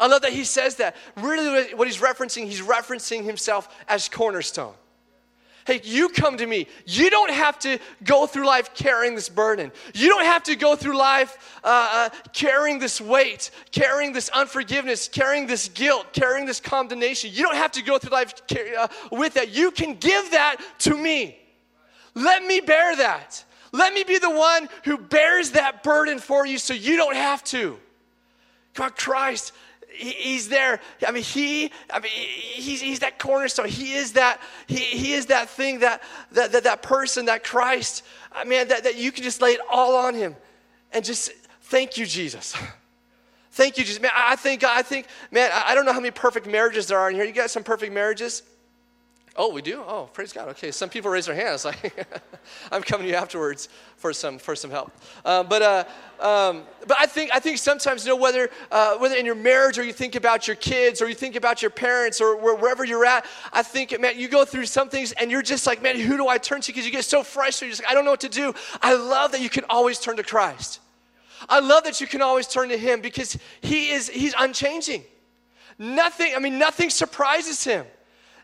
I 0.00 0.08
love 0.08 0.22
that 0.22 0.32
he 0.32 0.42
says 0.42 0.76
that. 0.76 0.96
Really, 1.16 1.74
what 1.74 1.86
he's 1.86 2.00
referencing, 2.00 2.46
he's 2.46 2.60
referencing 2.60 3.22
himself 3.22 3.72
as 3.86 4.08
cornerstone. 4.08 4.74
Hey, 5.66 5.80
you 5.82 6.10
come 6.10 6.36
to 6.36 6.46
me. 6.46 6.66
You 6.84 7.08
don't 7.08 7.30
have 7.30 7.58
to 7.60 7.78
go 8.02 8.26
through 8.26 8.46
life 8.46 8.74
carrying 8.74 9.14
this 9.14 9.30
burden. 9.30 9.72
You 9.94 10.10
don't 10.10 10.26
have 10.26 10.42
to 10.44 10.56
go 10.56 10.76
through 10.76 10.96
life 10.98 11.58
uh, 11.64 11.88
uh, 11.92 12.08
carrying 12.34 12.78
this 12.78 13.00
weight, 13.00 13.50
carrying 13.72 14.12
this 14.12 14.28
unforgiveness, 14.28 15.08
carrying 15.08 15.46
this 15.46 15.68
guilt, 15.68 16.12
carrying 16.12 16.44
this 16.44 16.60
condemnation. 16.60 17.30
You 17.32 17.44
don't 17.44 17.56
have 17.56 17.72
to 17.72 17.82
go 17.82 17.98
through 17.98 18.12
life 18.12 18.34
uh, 18.78 18.88
with 19.10 19.34
that. 19.34 19.54
You 19.54 19.70
can 19.70 19.94
give 19.94 20.32
that 20.32 20.56
to 20.80 20.94
me. 20.94 21.38
Let 22.14 22.44
me 22.44 22.60
bear 22.60 22.96
that. 22.96 23.42
Let 23.72 23.94
me 23.94 24.04
be 24.04 24.18
the 24.18 24.30
one 24.30 24.68
who 24.84 24.98
bears 24.98 25.52
that 25.52 25.82
burden 25.82 26.18
for 26.18 26.46
you 26.46 26.58
so 26.58 26.74
you 26.74 26.96
don't 26.96 27.16
have 27.16 27.42
to. 27.44 27.78
God, 28.74 28.96
Christ 28.96 29.52
he's 29.94 30.48
there. 30.48 30.80
I 31.06 31.10
mean, 31.10 31.22
he, 31.22 31.70
I 31.90 32.00
mean, 32.00 32.10
he's, 32.12 32.80
he's 32.80 33.00
that 33.00 33.18
cornerstone. 33.18 33.68
He 33.68 33.94
is 33.94 34.12
that, 34.12 34.40
he, 34.66 34.76
he 34.76 35.12
is 35.12 35.26
that 35.26 35.48
thing, 35.48 35.80
that, 35.80 36.02
that, 36.32 36.52
that, 36.52 36.64
that 36.64 36.82
person, 36.82 37.26
that 37.26 37.44
Christ. 37.44 38.04
I 38.32 38.44
mean, 38.44 38.68
that, 38.68 38.84
that 38.84 38.96
you 38.96 39.12
can 39.12 39.22
just 39.22 39.40
lay 39.40 39.52
it 39.52 39.60
all 39.70 39.96
on 39.96 40.14
him 40.14 40.36
and 40.92 41.04
just 41.04 41.30
thank 41.62 41.96
you, 41.96 42.06
Jesus. 42.06 42.54
Thank 43.52 43.78
you, 43.78 43.84
Jesus. 43.84 44.02
Man, 44.02 44.10
I 44.14 44.36
think, 44.36 44.64
I 44.64 44.82
think, 44.82 45.06
man, 45.30 45.50
I 45.52 45.74
don't 45.74 45.84
know 45.84 45.92
how 45.92 46.00
many 46.00 46.10
perfect 46.10 46.46
marriages 46.46 46.88
there 46.88 46.98
are 46.98 47.08
in 47.08 47.14
here. 47.14 47.24
You 47.24 47.32
got 47.32 47.50
some 47.50 47.62
perfect 47.62 47.92
marriages? 47.92 48.42
Oh, 49.36 49.50
we 49.52 49.62
do? 49.62 49.82
Oh, 49.84 50.08
praise 50.12 50.32
God. 50.32 50.48
Okay, 50.50 50.70
some 50.70 50.88
people 50.88 51.10
raise 51.10 51.26
their 51.26 51.34
hands. 51.34 51.66
Like, 51.74 52.06
I'm 52.70 52.82
coming 52.82 53.06
to 53.06 53.10
you 53.10 53.16
afterwards 53.16 53.68
for 53.96 54.12
some 54.12 54.38
for 54.38 54.54
some 54.54 54.70
help. 54.70 54.92
Uh, 55.24 55.42
but 55.42 55.62
uh, 55.62 55.84
um, 56.20 56.64
but 56.86 56.96
I 57.00 57.06
think 57.06 57.30
I 57.32 57.40
think 57.40 57.58
sometimes 57.58 58.04
you 58.04 58.12
know 58.12 58.20
whether 58.20 58.50
uh, 58.70 58.98
whether 58.98 59.16
in 59.16 59.24
your 59.24 59.34
marriage 59.34 59.78
or 59.78 59.82
you 59.82 59.94
think 59.94 60.14
about 60.14 60.46
your 60.46 60.56
kids 60.56 61.00
or 61.00 61.08
you 61.08 61.14
think 61.14 61.36
about 61.36 61.62
your 61.62 61.70
parents 61.70 62.20
or 62.20 62.36
wherever 62.36 62.84
you're 62.84 63.06
at. 63.06 63.24
I 63.52 63.62
think 63.62 63.98
man, 63.98 64.18
you 64.18 64.28
go 64.28 64.44
through 64.44 64.66
some 64.66 64.88
things 64.90 65.12
and 65.12 65.30
you're 65.30 65.42
just 65.42 65.66
like, 65.66 65.82
man, 65.82 65.98
who 65.98 66.16
do 66.18 66.28
I 66.28 66.36
turn 66.36 66.60
to? 66.60 66.72
Because 66.72 66.84
you 66.84 66.92
get 66.92 67.04
so 67.04 67.22
frustrated. 67.22 67.62
You're 67.62 67.76
just 67.76 67.82
like, 67.82 67.90
I 67.90 67.94
don't 67.94 68.04
know 68.04 68.10
what 68.12 68.20
to 68.20 68.28
do. 68.28 68.52
I 68.82 68.94
love 68.94 69.32
that 69.32 69.40
you 69.40 69.50
can 69.50 69.64
always 69.70 69.98
turn 69.98 70.16
to 70.18 70.22
Christ. 70.22 70.80
I 71.48 71.60
love 71.60 71.84
that 71.84 72.00
you 72.00 72.06
can 72.06 72.20
always 72.22 72.46
turn 72.46 72.68
to 72.68 72.76
him 72.76 73.00
because 73.00 73.38
he 73.62 73.90
is 73.90 74.08
he's 74.08 74.34
unchanging. 74.38 75.02
Nothing, 75.78 76.34
I 76.36 76.38
mean, 76.38 76.58
nothing 76.58 76.90
surprises 76.90 77.64
him. 77.64 77.86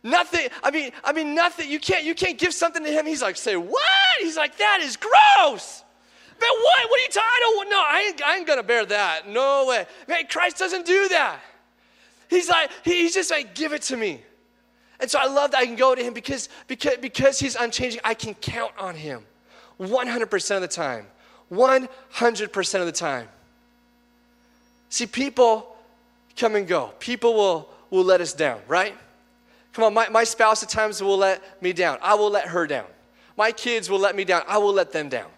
Nothing, 0.02 0.48
I 0.62 0.70
mean, 0.70 0.92
I 1.04 1.12
mean, 1.12 1.34
nothing. 1.34 1.70
You 1.70 1.78
can't, 1.78 2.04
you 2.04 2.14
can't 2.14 2.38
give 2.38 2.54
something 2.54 2.82
to 2.82 2.90
him. 2.90 3.06
He's 3.06 3.20
like, 3.20 3.36
say, 3.36 3.56
what? 3.56 3.82
He's 4.18 4.36
like, 4.36 4.56
that 4.56 4.80
is 4.80 4.96
gross. 4.96 5.84
Man, 6.40 6.50
what? 6.50 6.90
What 6.90 7.00
are 7.00 7.02
you 7.02 7.08
talking? 7.08 7.26
I 7.26 7.66
no, 7.68 7.76
I 7.76 8.04
ain't, 8.08 8.22
I 8.22 8.36
ain't 8.36 8.46
gonna 8.46 8.62
bear 8.62 8.86
that. 8.86 9.28
No 9.28 9.66
way. 9.66 9.86
Man, 10.08 10.26
Christ 10.26 10.56
doesn't 10.56 10.86
do 10.86 11.08
that. 11.08 11.40
He's 12.30 12.48
like, 12.48 12.70
he's 12.82 13.12
just 13.12 13.30
like, 13.30 13.54
give 13.54 13.72
it 13.72 13.82
to 13.82 13.96
me. 13.96 14.22
And 15.00 15.10
so 15.10 15.18
I 15.18 15.26
love 15.26 15.50
that 15.50 15.58
I 15.58 15.66
can 15.66 15.76
go 15.76 15.94
to 15.94 16.02
him 16.02 16.14
because, 16.14 16.48
because, 16.66 16.96
because 16.98 17.38
he's 17.38 17.56
unchanging, 17.56 18.00
I 18.04 18.14
can 18.14 18.34
count 18.34 18.72
on 18.78 18.94
him 18.94 19.24
100% 19.80 20.56
of 20.56 20.62
the 20.62 20.68
time. 20.68 21.06
100% 21.50 22.80
of 22.80 22.86
the 22.86 22.92
time. 22.92 23.28
See, 24.88 25.06
people 25.06 25.76
come 26.36 26.54
and 26.56 26.66
go. 26.66 26.92
People 27.00 27.34
will, 27.34 27.68
will 27.90 28.04
let 28.04 28.20
us 28.20 28.32
down, 28.32 28.60
right? 28.68 28.94
Come 29.72 29.84
on, 29.84 29.94
my, 29.94 30.08
my 30.08 30.24
spouse 30.24 30.62
at 30.62 30.68
times 30.68 31.02
will 31.02 31.18
let 31.18 31.62
me 31.62 31.72
down. 31.72 31.98
I 32.02 32.14
will 32.14 32.30
let 32.30 32.48
her 32.48 32.66
down. 32.66 32.86
My 33.36 33.52
kids 33.52 33.88
will 33.88 34.00
let 34.00 34.16
me 34.16 34.24
down. 34.24 34.42
I 34.48 34.58
will 34.58 34.72
let 34.72 34.92
them 34.92 35.08
down. 35.08 35.30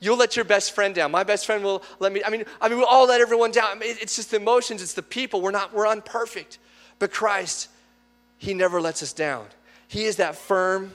You'll 0.00 0.18
let 0.18 0.36
your 0.36 0.44
best 0.44 0.74
friend 0.74 0.94
down. 0.94 1.10
My 1.10 1.24
best 1.24 1.46
friend 1.46 1.64
will 1.64 1.82
let 1.98 2.12
me. 2.12 2.22
I 2.24 2.30
mean, 2.30 2.44
I 2.60 2.68
mean, 2.68 2.78
we'll 2.78 2.86
all 2.86 3.06
let 3.06 3.20
everyone 3.20 3.50
down. 3.50 3.68
I 3.70 3.74
mean, 3.74 3.96
it's 3.98 4.16
just 4.16 4.30
the 4.30 4.36
emotions. 4.36 4.82
It's 4.82 4.92
the 4.92 5.02
people. 5.02 5.40
We're 5.40 5.50
not. 5.52 5.72
We're 5.72 5.86
unperfect, 5.86 6.58
but 6.98 7.10
Christ, 7.10 7.68
He 8.36 8.52
never 8.52 8.80
lets 8.80 9.02
us 9.02 9.12
down. 9.12 9.46
He 9.88 10.04
is 10.04 10.16
that 10.16 10.36
firm, 10.36 10.92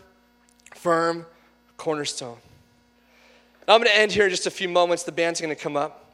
firm 0.75 1.25
cornerstone. 1.77 2.37
I'm 3.67 3.79
going 3.79 3.91
to 3.91 3.97
end 3.97 4.11
here 4.11 4.25
in 4.25 4.29
just 4.29 4.47
a 4.47 4.51
few 4.51 4.69
moments. 4.69 5.03
The 5.03 5.11
band's 5.11 5.41
going 5.41 5.55
to 5.55 5.61
come 5.61 5.75
up, 5.75 6.13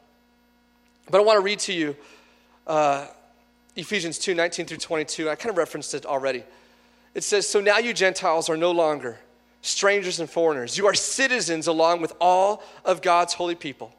but 1.10 1.19
I 1.19 1.23
want 1.23 1.38
to 1.38 1.41
read 1.41 1.60
to 1.60 1.73
you 1.73 1.95
uh, 2.67 3.07
Ephesians 3.77 4.17
2 4.17 4.33
19 4.33 4.65
through 4.65 4.77
22. 4.77 5.29
I 5.29 5.35
kind 5.35 5.51
of 5.51 5.57
referenced 5.57 5.93
it 5.93 6.05
already. 6.05 6.43
It 7.13 7.23
says, 7.23 7.47
So 7.47 7.61
now 7.61 7.77
you 7.77 7.93
Gentiles 7.93 8.49
are 8.49 8.57
no 8.57 8.71
longer 8.71 9.17
strangers 9.61 10.19
and 10.19 10.29
foreigners. 10.29 10.77
You 10.77 10.87
are 10.87 10.93
citizens 10.93 11.67
along 11.67 12.01
with 12.01 12.13
all 12.19 12.63
of 12.83 13.01
God's 13.01 13.33
holy 13.33 13.55
people. 13.55 13.93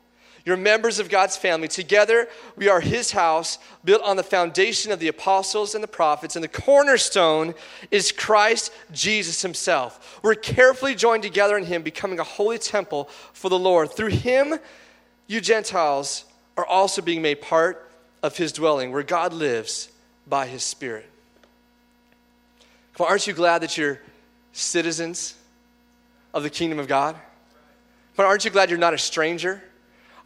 You're 0.44 0.56
members 0.56 0.98
of 0.98 1.10
God's 1.10 1.36
family. 1.36 1.68
Together, 1.68 2.26
we 2.56 2.68
are 2.68 2.80
His 2.80 3.12
house, 3.12 3.58
built 3.84 4.02
on 4.02 4.16
the 4.16 4.22
foundation 4.22 4.90
of 4.90 4.98
the 4.98 5.08
apostles 5.08 5.74
and 5.74 5.84
the 5.84 5.88
prophets, 5.88 6.36
and 6.36 6.42
the 6.42 6.48
cornerstone 6.48 7.54
is 7.90 8.12
Christ 8.12 8.72
Jesus 8.90 9.42
Himself. 9.42 10.18
We're 10.22 10.34
carefully 10.34 10.94
joined 10.94 11.22
together 11.22 11.56
in 11.56 11.66
Him, 11.66 11.82
becoming 11.82 12.18
a 12.18 12.24
holy 12.24 12.58
temple 12.58 13.10
for 13.32 13.48
the 13.48 13.58
Lord. 13.58 13.92
Through 13.92 14.08
Him, 14.08 14.58
you 15.26 15.40
Gentiles 15.40 16.24
are 16.56 16.66
also 16.66 17.02
being 17.02 17.20
made 17.22 17.42
part 17.42 17.87
of 18.22 18.36
his 18.36 18.52
dwelling 18.52 18.92
where 18.92 19.02
God 19.02 19.32
lives 19.32 19.90
by 20.26 20.46
his 20.46 20.62
Spirit. 20.62 21.08
Come 22.94 23.06
on, 23.06 23.10
aren't 23.10 23.26
you 23.26 23.32
glad 23.32 23.62
that 23.62 23.76
you're 23.78 24.00
citizens 24.52 25.34
of 26.34 26.42
the 26.42 26.50
kingdom 26.50 26.78
of 26.78 26.88
God? 26.88 27.16
But 28.16 28.26
aren't 28.26 28.44
you 28.44 28.50
glad 28.50 28.70
you're 28.70 28.78
not 28.78 28.94
a 28.94 28.98
stranger? 28.98 29.62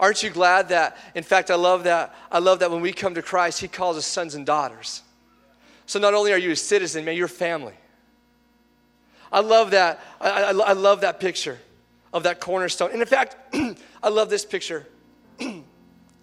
Aren't 0.00 0.22
you 0.22 0.30
glad 0.30 0.70
that, 0.70 0.96
in 1.14 1.22
fact, 1.22 1.50
I 1.50 1.54
love 1.54 1.84
that, 1.84 2.14
I 2.30 2.38
love 2.38 2.60
that 2.60 2.70
when 2.70 2.80
we 2.80 2.92
come 2.92 3.14
to 3.14 3.22
Christ, 3.22 3.60
he 3.60 3.68
calls 3.68 3.96
us 3.96 4.06
sons 4.06 4.34
and 4.34 4.46
daughters. 4.46 5.02
So 5.86 5.98
not 5.98 6.14
only 6.14 6.32
are 6.32 6.38
you 6.38 6.50
a 6.50 6.56
citizen, 6.56 7.04
man, 7.04 7.16
you're 7.16 7.28
family. 7.28 7.74
I 9.30 9.40
love 9.40 9.72
that, 9.72 10.00
I, 10.20 10.30
I, 10.30 10.50
I 10.50 10.72
love 10.72 11.02
that 11.02 11.20
picture 11.20 11.58
of 12.12 12.24
that 12.24 12.40
cornerstone. 12.40 12.90
And 12.92 13.00
in 13.00 13.06
fact, 13.06 13.36
I 14.02 14.08
love 14.08 14.30
this 14.30 14.44
picture. 14.44 14.86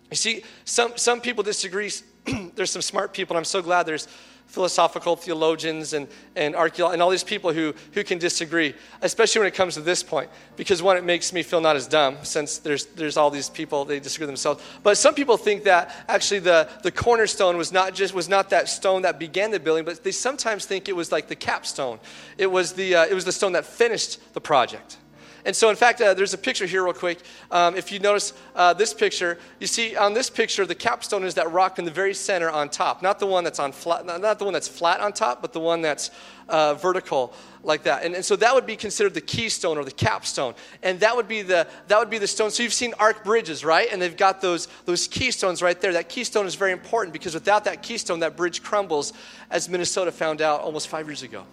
You 0.10 0.18
see, 0.18 0.44
some, 0.66 0.94
some 0.98 1.22
people 1.22 1.44
disagree. 1.44 1.92
there's 2.56 2.72
some 2.72 2.82
smart 2.82 3.14
people, 3.14 3.36
and 3.36 3.40
I'm 3.40 3.46
so 3.46 3.62
glad 3.62 3.84
there's 3.84 4.08
philosophical 4.50 5.16
theologians 5.16 5.94
and, 5.94 6.08
and 6.36 6.56
archaeologists 6.56 6.94
and 6.96 7.04
all 7.04 7.12
these 7.12 7.24
people 7.24 7.54
who, 7.54 7.72
who 7.94 8.04
can 8.04 8.18
disagree, 8.18 8.74
especially 9.04 9.40
when 9.40 9.48
it 9.48 9.54
comes 9.54 9.76
to 9.76 9.82
this 9.82 10.02
point. 10.02 10.28
Because 10.56 10.82
one, 10.82 10.98
it 10.98 11.04
makes 11.04 11.32
me 11.32 11.44
feel 11.44 11.62
not 11.62 11.76
as 11.76 11.88
dumb 11.88 12.18
since 12.24 12.58
there's, 12.58 12.88
there's 12.88 13.16
all 13.16 13.30
these 13.30 13.48
people, 13.48 13.86
they 13.86 14.00
disagree 14.00 14.26
themselves. 14.26 14.64
But 14.82 14.98
some 14.98 15.14
people 15.14 15.38
think 15.38 15.66
that 15.66 15.96
actually 16.08 16.40
the, 16.40 16.68
the 16.82 16.92
cornerstone 16.92 17.58
was 17.58 17.72
not 17.72 17.94
just 17.94 18.16
was 18.16 18.28
not 18.28 18.50
that 18.50 18.68
stone 18.68 19.04
that 19.04 19.20
began 19.20 19.52
the 19.52 19.60
building, 19.60 19.86
but 19.86 20.04
they 20.04 20.12
sometimes 20.12 20.66
think 20.66 20.90
it 20.90 20.96
was 20.96 21.12
like 21.12 21.28
the 21.28 21.36
capstone. 21.36 22.00
It 22.40 22.48
was 22.48 22.74
the, 22.74 22.96
uh, 22.96 23.06
it 23.06 23.14
was 23.14 23.26
the 23.26 23.32
stone 23.32 23.52
that 23.52 23.68
finished 23.68 24.34
the 24.34 24.42
project. 24.42 24.98
And 25.46 25.56
so, 25.56 25.70
in 25.70 25.76
fact, 25.76 26.02
uh, 26.02 26.14
there's 26.14 26.34
a 26.34 26.38
picture 26.38 26.66
here, 26.66 26.84
real 26.84 26.94
quick. 26.94 27.20
Um, 27.52 27.76
if 27.76 27.92
you 27.92 28.00
notice 28.00 28.34
uh, 28.56 28.74
this 28.74 28.94
picture, 28.94 29.38
you 29.60 29.68
see 29.68 29.96
on 29.96 30.14
this 30.14 30.30
picture, 30.30 30.66
the 30.66 30.76
capstone 30.76 31.24
is 31.24 31.36
that 31.36 31.52
rock 31.52 31.80
in 31.80 31.86
the 31.86 31.92
very 31.92 32.14
center 32.14 32.50
on 32.50 32.70
top. 32.70 33.02
Not 33.02 33.20
the 33.20 33.28
one 33.28 33.44
that's 33.44 33.60
on 33.60 33.72
flat, 33.72 34.06
not 34.06 34.40
the 34.40 34.46
one 34.46 34.54
that's 34.54 34.68
flat 34.68 35.00
on 35.00 35.14
top, 35.14 35.42
but 35.42 35.54
the 35.54 35.60
one 35.60 35.82
that's 35.82 36.12
uh, 36.50 36.74
vertical 36.74 37.34
like 37.64 37.84
that. 37.84 38.04
And, 38.04 38.16
and 38.16 38.26
so 38.26 38.36
that 38.38 38.54
would 38.54 38.66
be 38.66 38.76
considered 38.76 39.14
the 39.14 39.22
keystone 39.22 39.78
or 39.78 39.86
the 39.86 39.92
capstone. 39.92 40.56
And 40.84 41.00
that 41.00 41.16
would 41.16 41.28
be 41.28 41.42
the 41.42 41.68
that 41.88 42.00
would 42.00 42.10
be 42.10 42.18
the 42.18 42.28
stone. 42.28 42.52
So 42.52 42.64
you've 42.64 42.74
seen 42.74 42.94
arc 43.00 43.24
bridges, 43.24 43.64
right? 43.64 43.88
And 43.92 44.02
they've 44.02 44.16
got 44.16 44.42
those 44.42 44.68
those 44.86 45.08
keystones 45.08 45.62
right 45.62 45.80
there. 45.80 45.94
That 45.94 46.10
keystone 46.10 46.46
is 46.46 46.56
very 46.56 46.72
important 46.72 47.14
because 47.14 47.34
without 47.34 47.64
that 47.66 47.82
keystone, 47.82 48.20
that 48.20 48.36
bridge 48.36 48.62
crumbles, 48.64 49.14
as 49.50 49.70
Minnesota 49.70 50.12
found 50.12 50.42
out 50.42 50.62
almost 50.62 50.88
five 50.88 51.08
years 51.08 51.24
ago. 51.24 51.46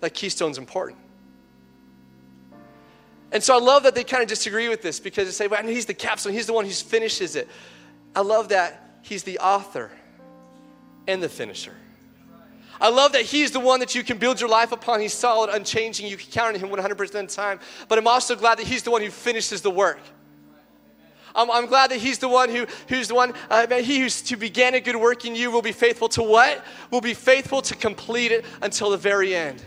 That 0.00 0.14
keystone's 0.14 0.58
important. 0.58 0.98
And 3.32 3.42
so 3.42 3.54
I 3.54 3.60
love 3.60 3.84
that 3.84 3.94
they 3.94 4.04
kind 4.04 4.22
of 4.22 4.28
disagree 4.28 4.68
with 4.68 4.82
this 4.82 4.98
because 4.98 5.26
they 5.26 5.32
say, 5.32 5.46
well, 5.46 5.62
he's 5.62 5.86
the 5.86 5.94
capstone, 5.94 6.32
he's 6.32 6.46
the 6.46 6.52
one 6.52 6.64
who 6.64 6.72
finishes 6.72 7.36
it. 7.36 7.48
I 8.14 8.20
love 8.22 8.48
that 8.48 8.98
he's 9.02 9.22
the 9.22 9.38
author 9.38 9.90
and 11.06 11.22
the 11.22 11.28
finisher. 11.28 11.74
I 12.80 12.88
love 12.88 13.12
that 13.12 13.22
he's 13.22 13.50
the 13.50 13.60
one 13.60 13.80
that 13.80 13.94
you 13.94 14.02
can 14.02 14.16
build 14.16 14.40
your 14.40 14.48
life 14.48 14.72
upon. 14.72 15.00
He's 15.00 15.12
solid, 15.12 15.50
unchanging. 15.50 16.06
You 16.06 16.16
can 16.16 16.30
count 16.30 16.54
on 16.54 16.60
him 16.60 16.70
100% 16.70 17.00
of 17.00 17.10
the 17.12 17.26
time. 17.26 17.60
But 17.88 17.98
I'm 17.98 18.06
also 18.06 18.34
glad 18.34 18.58
that 18.58 18.66
he's 18.66 18.82
the 18.82 18.90
one 18.90 19.02
who 19.02 19.10
finishes 19.10 19.60
the 19.60 19.70
work. 19.70 20.00
I'm, 21.34 21.50
I'm 21.50 21.66
glad 21.66 21.90
that 21.90 21.98
he's 21.98 22.18
the 22.18 22.28
one 22.28 22.48
who, 22.48 22.66
who's 22.88 23.08
the 23.08 23.14
one, 23.14 23.34
uh, 23.50 23.66
he 23.76 24.00
who's 24.00 24.22
to 24.22 24.36
begin 24.36 24.74
a 24.74 24.80
good 24.80 24.96
work 24.96 25.24
in 25.26 25.36
you 25.36 25.50
will 25.50 25.62
be 25.62 25.72
faithful 25.72 26.08
to 26.10 26.22
what? 26.22 26.64
Will 26.90 27.02
be 27.02 27.14
faithful 27.14 27.60
to 27.62 27.74
complete 27.74 28.32
it 28.32 28.44
until 28.62 28.90
the 28.90 28.96
very 28.96 29.34
end. 29.34 29.62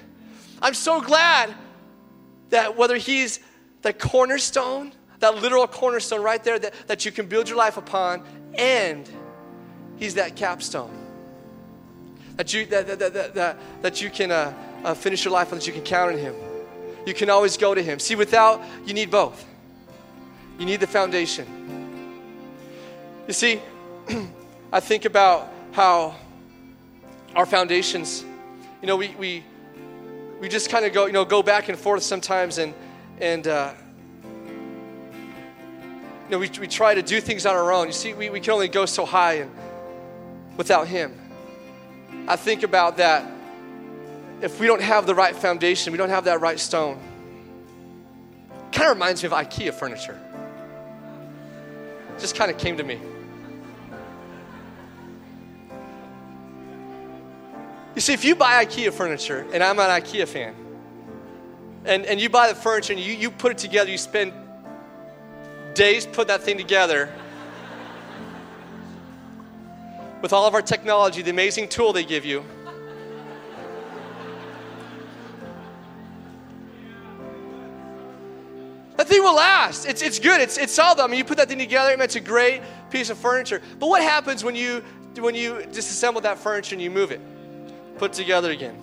I'm 0.62 0.74
so 0.74 1.00
glad 1.00 1.54
that 2.50 2.76
whether 2.76 2.98
he's 2.98 3.40
that 3.84 4.00
cornerstone, 4.00 4.92
that 5.20 5.36
literal 5.36 5.68
cornerstone 5.68 6.22
right 6.22 6.44
there 6.44 6.58
that, 6.58 6.74
that 6.88 7.06
you 7.06 7.12
can 7.12 7.28
build 7.28 7.48
your 7.48 7.58
life 7.58 7.78
upon, 7.78 8.24
and 8.56 9.10
He's 9.98 10.16
that 10.16 10.36
capstone. 10.36 10.92
That 12.38 12.52
you, 12.54 12.66
that, 12.66 12.88
that, 12.88 13.14
that, 13.14 13.36
that, 13.36 13.58
that 13.84 14.02
you 14.02 14.10
can 14.10 14.32
uh, 14.32 14.54
uh, 14.84 14.94
finish 14.96 15.24
your 15.24 15.34
life 15.34 15.52
on, 15.52 15.60
that 15.60 15.68
you 15.68 15.74
can 15.74 15.84
count 15.84 16.14
on 16.14 16.18
Him. 16.18 16.34
You 17.06 17.14
can 17.14 17.30
always 17.30 17.58
go 17.58 17.76
to 17.76 17.84
Him. 17.84 18.00
See, 18.00 18.16
without, 18.16 18.62
you 18.86 18.94
need 18.94 19.12
both. 19.12 19.46
You 20.58 20.66
need 20.66 20.80
the 20.80 20.88
foundation. 20.88 21.46
You 23.28 23.34
see, 23.34 23.62
I 24.72 24.80
think 24.80 25.06
about 25.06 25.52
how 25.74 26.16
our 27.36 27.46
foundations, 27.46 28.24
you 28.82 28.88
know, 28.88 28.96
we, 28.96 29.10
we, 29.20 29.44
we 30.40 30.48
just 30.48 30.70
kind 30.70 30.86
of 30.86 30.94
go, 30.94 31.06
you 31.06 31.14
know, 31.14 31.26
go 31.26 31.44
back 31.44 31.70
and 31.70 31.78
forth 31.78 32.04
sometimes 32.04 32.58
and, 32.58 32.74
and 33.24 33.48
uh, 33.48 33.74
you 36.26 36.30
know, 36.30 36.40
we, 36.40 36.50
we 36.60 36.68
try 36.68 36.94
to 36.94 37.02
do 37.02 37.22
things 37.22 37.46
on 37.46 37.56
our 37.56 37.72
own. 37.72 37.88
You 37.88 37.94
see, 37.94 38.14
we, 38.14 38.30
we 38.30 38.42
can 38.42 38.52
only 38.52 38.68
go 38.68 38.86
so 38.86 39.06
high 39.06 39.36
and 39.36 39.52
without 40.58 40.88
Him. 40.88 41.18
I 42.28 42.36
think 42.36 42.64
about 42.64 42.98
that. 42.98 43.32
If 44.42 44.60
we 44.60 44.68
don't 44.68 44.82
have 44.82 45.08
the 45.08 45.16
right 45.16 45.34
foundation, 45.34 45.94
we 45.94 45.98
don't 45.98 46.10
have 46.10 46.26
that 46.26 46.42
right 46.42 46.60
stone. 46.60 47.00
Kind 48.74 48.90
of 48.90 48.98
reminds 48.98 49.24
me 49.24 49.28
of 49.28 49.34
IKEA 49.34 49.74
furniture. 49.74 50.20
Just 52.20 52.36
kind 52.36 52.52
of 52.52 52.58
came 52.58 52.76
to 52.76 52.84
me. 52.84 53.00
You 57.96 58.02
see, 58.02 58.12
if 58.12 58.26
you 58.26 58.36
buy 58.36 58.66
IKEA 58.66 58.92
furniture, 58.92 59.46
and 59.54 59.64
I'm 59.64 59.80
an 59.80 60.02
IKEA 60.02 60.28
fan, 60.28 60.56
and, 61.86 62.06
and 62.06 62.20
you 62.20 62.30
buy 62.30 62.48
the 62.48 62.56
furniture 62.56 62.94
and 62.94 63.02
you, 63.02 63.14
you 63.14 63.30
put 63.30 63.52
it 63.52 63.58
together, 63.58 63.90
you 63.90 63.98
spend 63.98 64.34
days 65.74 66.06
putting 66.06 66.28
that 66.28 66.42
thing 66.42 66.58
together. 66.58 67.10
With 70.22 70.32
all 70.32 70.48
of 70.48 70.54
our 70.54 70.62
technology, 70.62 71.22
the 71.22 71.32
amazing 71.32 71.68
tool 71.68 71.92
they 71.92 72.06
give 72.06 72.24
you. 72.24 72.46
That 78.96 79.08
thing 79.08 79.22
will 79.22 79.36
last. 79.36 79.86
It's, 79.86 80.02
it's 80.02 80.20
good. 80.20 80.40
It's, 80.40 80.58
it's 80.58 80.72
solid. 80.72 81.02
I 81.02 81.08
mean, 81.08 81.18
you 81.18 81.26
put 81.26 81.38
that 81.38 81.50
thing 81.50 81.58
together, 81.58 81.92
and 81.92 82.02
it's 82.02 82.16
a 82.16 82.22
great 82.22 82.62
piece 82.90 83.10
of 83.10 83.18
furniture. 83.18 83.62
But 83.80 83.88
what 83.88 84.02
happens 84.02 84.44
when 84.44 84.56
you 84.56 84.84
when 85.20 85.36
you 85.36 85.56
disassemble 85.56 86.22
that 86.24 86.40
furniture 86.40 86.74
and 86.74 86.82
you 86.82 86.90
move 86.90 87.12
it, 87.12 87.20
put 87.98 88.12
it 88.12 88.14
together 88.14 88.52
again? 88.52 88.78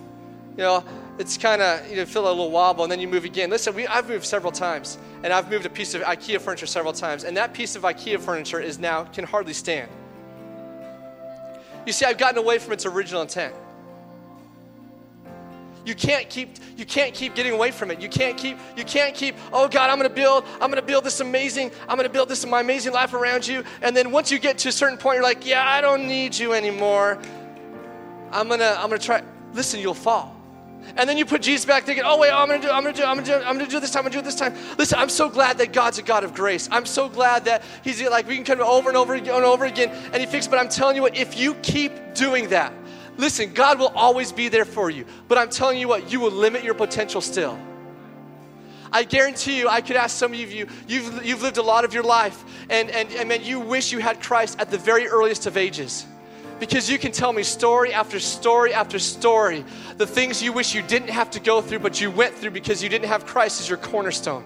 You 0.57 0.63
know, 0.63 0.83
it's 1.21 1.37
kind 1.37 1.61
of 1.61 1.89
you 1.89 1.95
know 1.95 2.05
feel 2.05 2.27
a 2.27 2.27
little 2.27 2.51
wobble 2.51 2.83
and 2.83 2.91
then 2.91 2.99
you 2.99 3.07
move 3.07 3.23
again 3.23 3.49
listen 3.49 3.73
we, 3.73 3.87
i've 3.87 4.09
moved 4.09 4.25
several 4.25 4.51
times 4.51 4.97
and 5.23 5.31
i've 5.31 5.49
moved 5.49 5.65
a 5.65 5.69
piece 5.69 5.93
of 5.93 6.01
ikea 6.01 6.41
furniture 6.41 6.65
several 6.65 6.91
times 6.91 7.23
and 7.23 7.37
that 7.37 7.53
piece 7.53 7.75
of 7.75 7.83
ikea 7.83 8.19
furniture 8.19 8.59
is 8.59 8.79
now 8.79 9.03
can 9.05 9.23
hardly 9.23 9.53
stand 9.53 9.89
you 11.85 11.93
see 11.93 12.05
i've 12.05 12.17
gotten 12.17 12.37
away 12.37 12.59
from 12.59 12.73
its 12.73 12.85
original 12.85 13.21
intent 13.21 13.53
you 15.85 15.95
can't 15.95 16.29
keep 16.29 16.57
you 16.77 16.85
can't 16.85 17.13
keep 17.13 17.33
getting 17.33 17.53
away 17.53 17.71
from 17.71 17.89
it. 17.91 17.99
You 17.99 18.09
can't 18.09 18.37
keep 18.37 18.57
you 18.77 18.83
can't 18.83 19.15
keep, 19.15 19.35
oh 19.51 19.67
God, 19.67 19.89
I'm 19.89 19.97
gonna 19.97 20.09
build, 20.09 20.45
I'm 20.59 20.69
gonna 20.69 20.81
build 20.81 21.03
this 21.03 21.19
amazing, 21.21 21.71
I'm 21.87 21.97
gonna 21.97 22.09
build 22.09 22.29
this 22.29 22.45
my 22.45 22.61
amazing 22.61 22.93
life 22.93 23.13
around 23.13 23.47
you. 23.47 23.63
And 23.81 23.95
then 23.95 24.11
once 24.11 24.31
you 24.31 24.37
get 24.37 24.59
to 24.59 24.69
a 24.69 24.71
certain 24.71 24.97
point, 24.97 25.15
you're 25.15 25.23
like, 25.23 25.45
yeah, 25.45 25.67
I 25.67 25.81
don't 25.81 26.07
need 26.07 26.37
you 26.37 26.53
anymore. 26.53 27.19
I'm 28.31 28.47
gonna, 28.47 28.75
I'm 28.77 28.89
gonna 28.89 28.99
try. 28.99 29.23
Listen, 29.53 29.79
you'll 29.79 29.93
fall. 29.93 30.40
And 30.97 31.07
then 31.07 31.17
you 31.17 31.25
put 31.25 31.41
Jesus 31.41 31.65
back 31.65 31.83
thinking, 31.83 32.03
oh 32.05 32.17
wait, 32.17 32.31
I'm 32.31 32.47
gonna 32.47 32.61
do, 32.61 32.69
I'm 32.69 32.83
gonna 32.83 32.95
do, 32.95 33.03
I'm 33.03 33.15
gonna 33.15 33.25
do, 33.25 33.45
I'm 33.45 33.57
gonna 33.57 33.69
do 33.69 33.79
this 33.79 33.91
time, 33.91 34.05
I'm 34.05 34.11
gonna 34.11 34.21
do 34.21 34.25
this 34.25 34.35
time. 34.35 34.55
Listen, 34.77 34.99
I'm 34.99 35.09
so 35.09 35.29
glad 35.29 35.57
that 35.59 35.73
God's 35.73 35.99
a 35.99 36.03
God 36.03 36.23
of 36.23 36.33
grace. 36.33 36.67
I'm 36.71 36.85
so 36.85 37.07
glad 37.07 37.45
that 37.45 37.63
He's 37.83 38.01
like 38.01 38.27
we 38.27 38.35
can 38.35 38.43
come 38.43 38.61
over 38.61 38.89
and 38.89 38.97
over 38.97 39.13
and 39.13 39.27
over 39.29 39.65
again 39.65 39.89
and 39.89 40.15
He 40.15 40.25
fixes. 40.25 40.49
But 40.49 40.59
I'm 40.59 40.69
telling 40.69 40.95
you 40.95 41.01
what, 41.01 41.15
if 41.15 41.37
you 41.37 41.55
keep 41.55 42.13
doing 42.13 42.49
that, 42.49 42.73
listen, 43.17 43.53
God 43.53 43.79
will 43.79 43.91
always 43.95 44.31
be 44.31 44.49
there 44.49 44.65
for 44.65 44.89
you. 44.89 45.05
But 45.27 45.37
I'm 45.37 45.49
telling 45.49 45.79
you 45.79 45.87
what, 45.87 46.11
you 46.11 46.19
will 46.19 46.31
limit 46.31 46.63
your 46.63 46.73
potential 46.73 47.21
still. 47.21 47.57
I 48.93 49.03
guarantee 49.05 49.57
you, 49.57 49.69
I 49.69 49.79
could 49.79 49.95
ask 49.95 50.17
some 50.17 50.33
of 50.33 50.39
you, 50.39 50.67
you've, 50.85 51.25
you've 51.25 51.41
lived 51.41 51.57
a 51.57 51.63
lot 51.63 51.85
of 51.85 51.93
your 51.93 52.03
life, 52.03 52.43
and, 52.69 52.89
and, 52.89 53.09
and 53.13 53.29
man, 53.29 53.41
you 53.41 53.57
wish 53.57 53.93
you 53.93 53.99
had 53.99 54.21
Christ 54.21 54.59
at 54.59 54.69
the 54.69 54.77
very 54.77 55.07
earliest 55.07 55.45
of 55.45 55.55
ages 55.55 56.05
because 56.61 56.87
you 56.87 56.99
can 56.99 57.11
tell 57.11 57.33
me 57.33 57.41
story 57.41 57.91
after 57.91 58.19
story 58.19 58.71
after 58.71 58.99
story 58.99 59.65
the 59.97 60.05
things 60.05 60.43
you 60.43 60.53
wish 60.53 60.75
you 60.75 60.83
didn't 60.83 61.09
have 61.09 61.31
to 61.31 61.39
go 61.39 61.59
through, 61.59 61.79
but 61.79 61.99
you 61.99 62.11
went 62.11 62.35
through 62.35 62.51
because 62.51 62.83
you 62.83 62.87
didn't 62.87 63.07
have 63.07 63.25
Christ 63.25 63.61
as 63.61 63.67
your 63.67 63.79
cornerstone. 63.79 64.43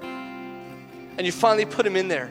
And 0.00 1.26
you 1.26 1.32
finally 1.32 1.66
put 1.66 1.86
him 1.86 1.96
in 1.96 2.08
there. 2.08 2.30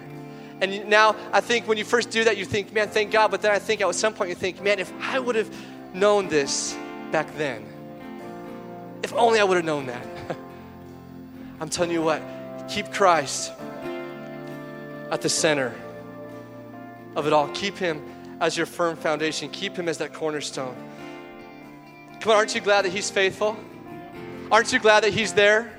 And 0.61 0.89
now 0.89 1.15
I 1.31 1.41
think 1.41 1.67
when 1.67 1.77
you 1.77 1.85
first 1.85 2.09
do 2.09 2.23
that, 2.23 2.37
you 2.37 2.45
think, 2.45 2.73
man, 2.73 2.87
thank 2.87 3.11
God. 3.11 3.29
But 3.29 3.43
then 3.43 3.51
I 3.51 3.59
think 3.59 3.81
at 3.81 3.93
some 3.93 4.15
point 4.15 4.29
you 4.29 4.35
think, 4.35 4.59
man, 4.59 4.79
if 4.79 4.91
I 4.99 5.19
would 5.19 5.35
have 5.35 5.55
known 5.93 6.27
this 6.27 6.75
back 7.11 7.37
then, 7.37 7.63
if 9.03 9.13
only 9.13 9.39
I 9.39 9.43
would 9.43 9.57
have 9.57 9.65
known 9.65 9.85
that. 9.85 10.07
I'm 11.59 11.69
telling 11.69 11.91
you 11.91 12.01
what, 12.01 12.23
keep 12.67 12.91
Christ 12.91 13.51
at 15.11 15.21
the 15.21 15.29
center 15.29 15.75
of 17.19 17.27
it 17.27 17.33
all. 17.33 17.47
Keep 17.49 17.77
Him 17.77 18.01
as 18.41 18.57
your 18.57 18.65
firm 18.65 18.95
foundation, 18.95 19.49
keep 19.49 19.75
Him 19.75 19.87
as 19.87 19.97
that 19.99 20.13
cornerstone. 20.13 20.75
Come 22.19 22.31
on, 22.31 22.37
aren't 22.37 22.55
you 22.55 22.61
glad 22.61 22.85
that 22.85 22.91
He's 22.91 23.11
faithful? 23.11 23.57
Aren't 24.51 24.73
you 24.73 24.79
glad 24.79 25.03
that 25.03 25.13
He's 25.13 25.33
there? 25.33 25.71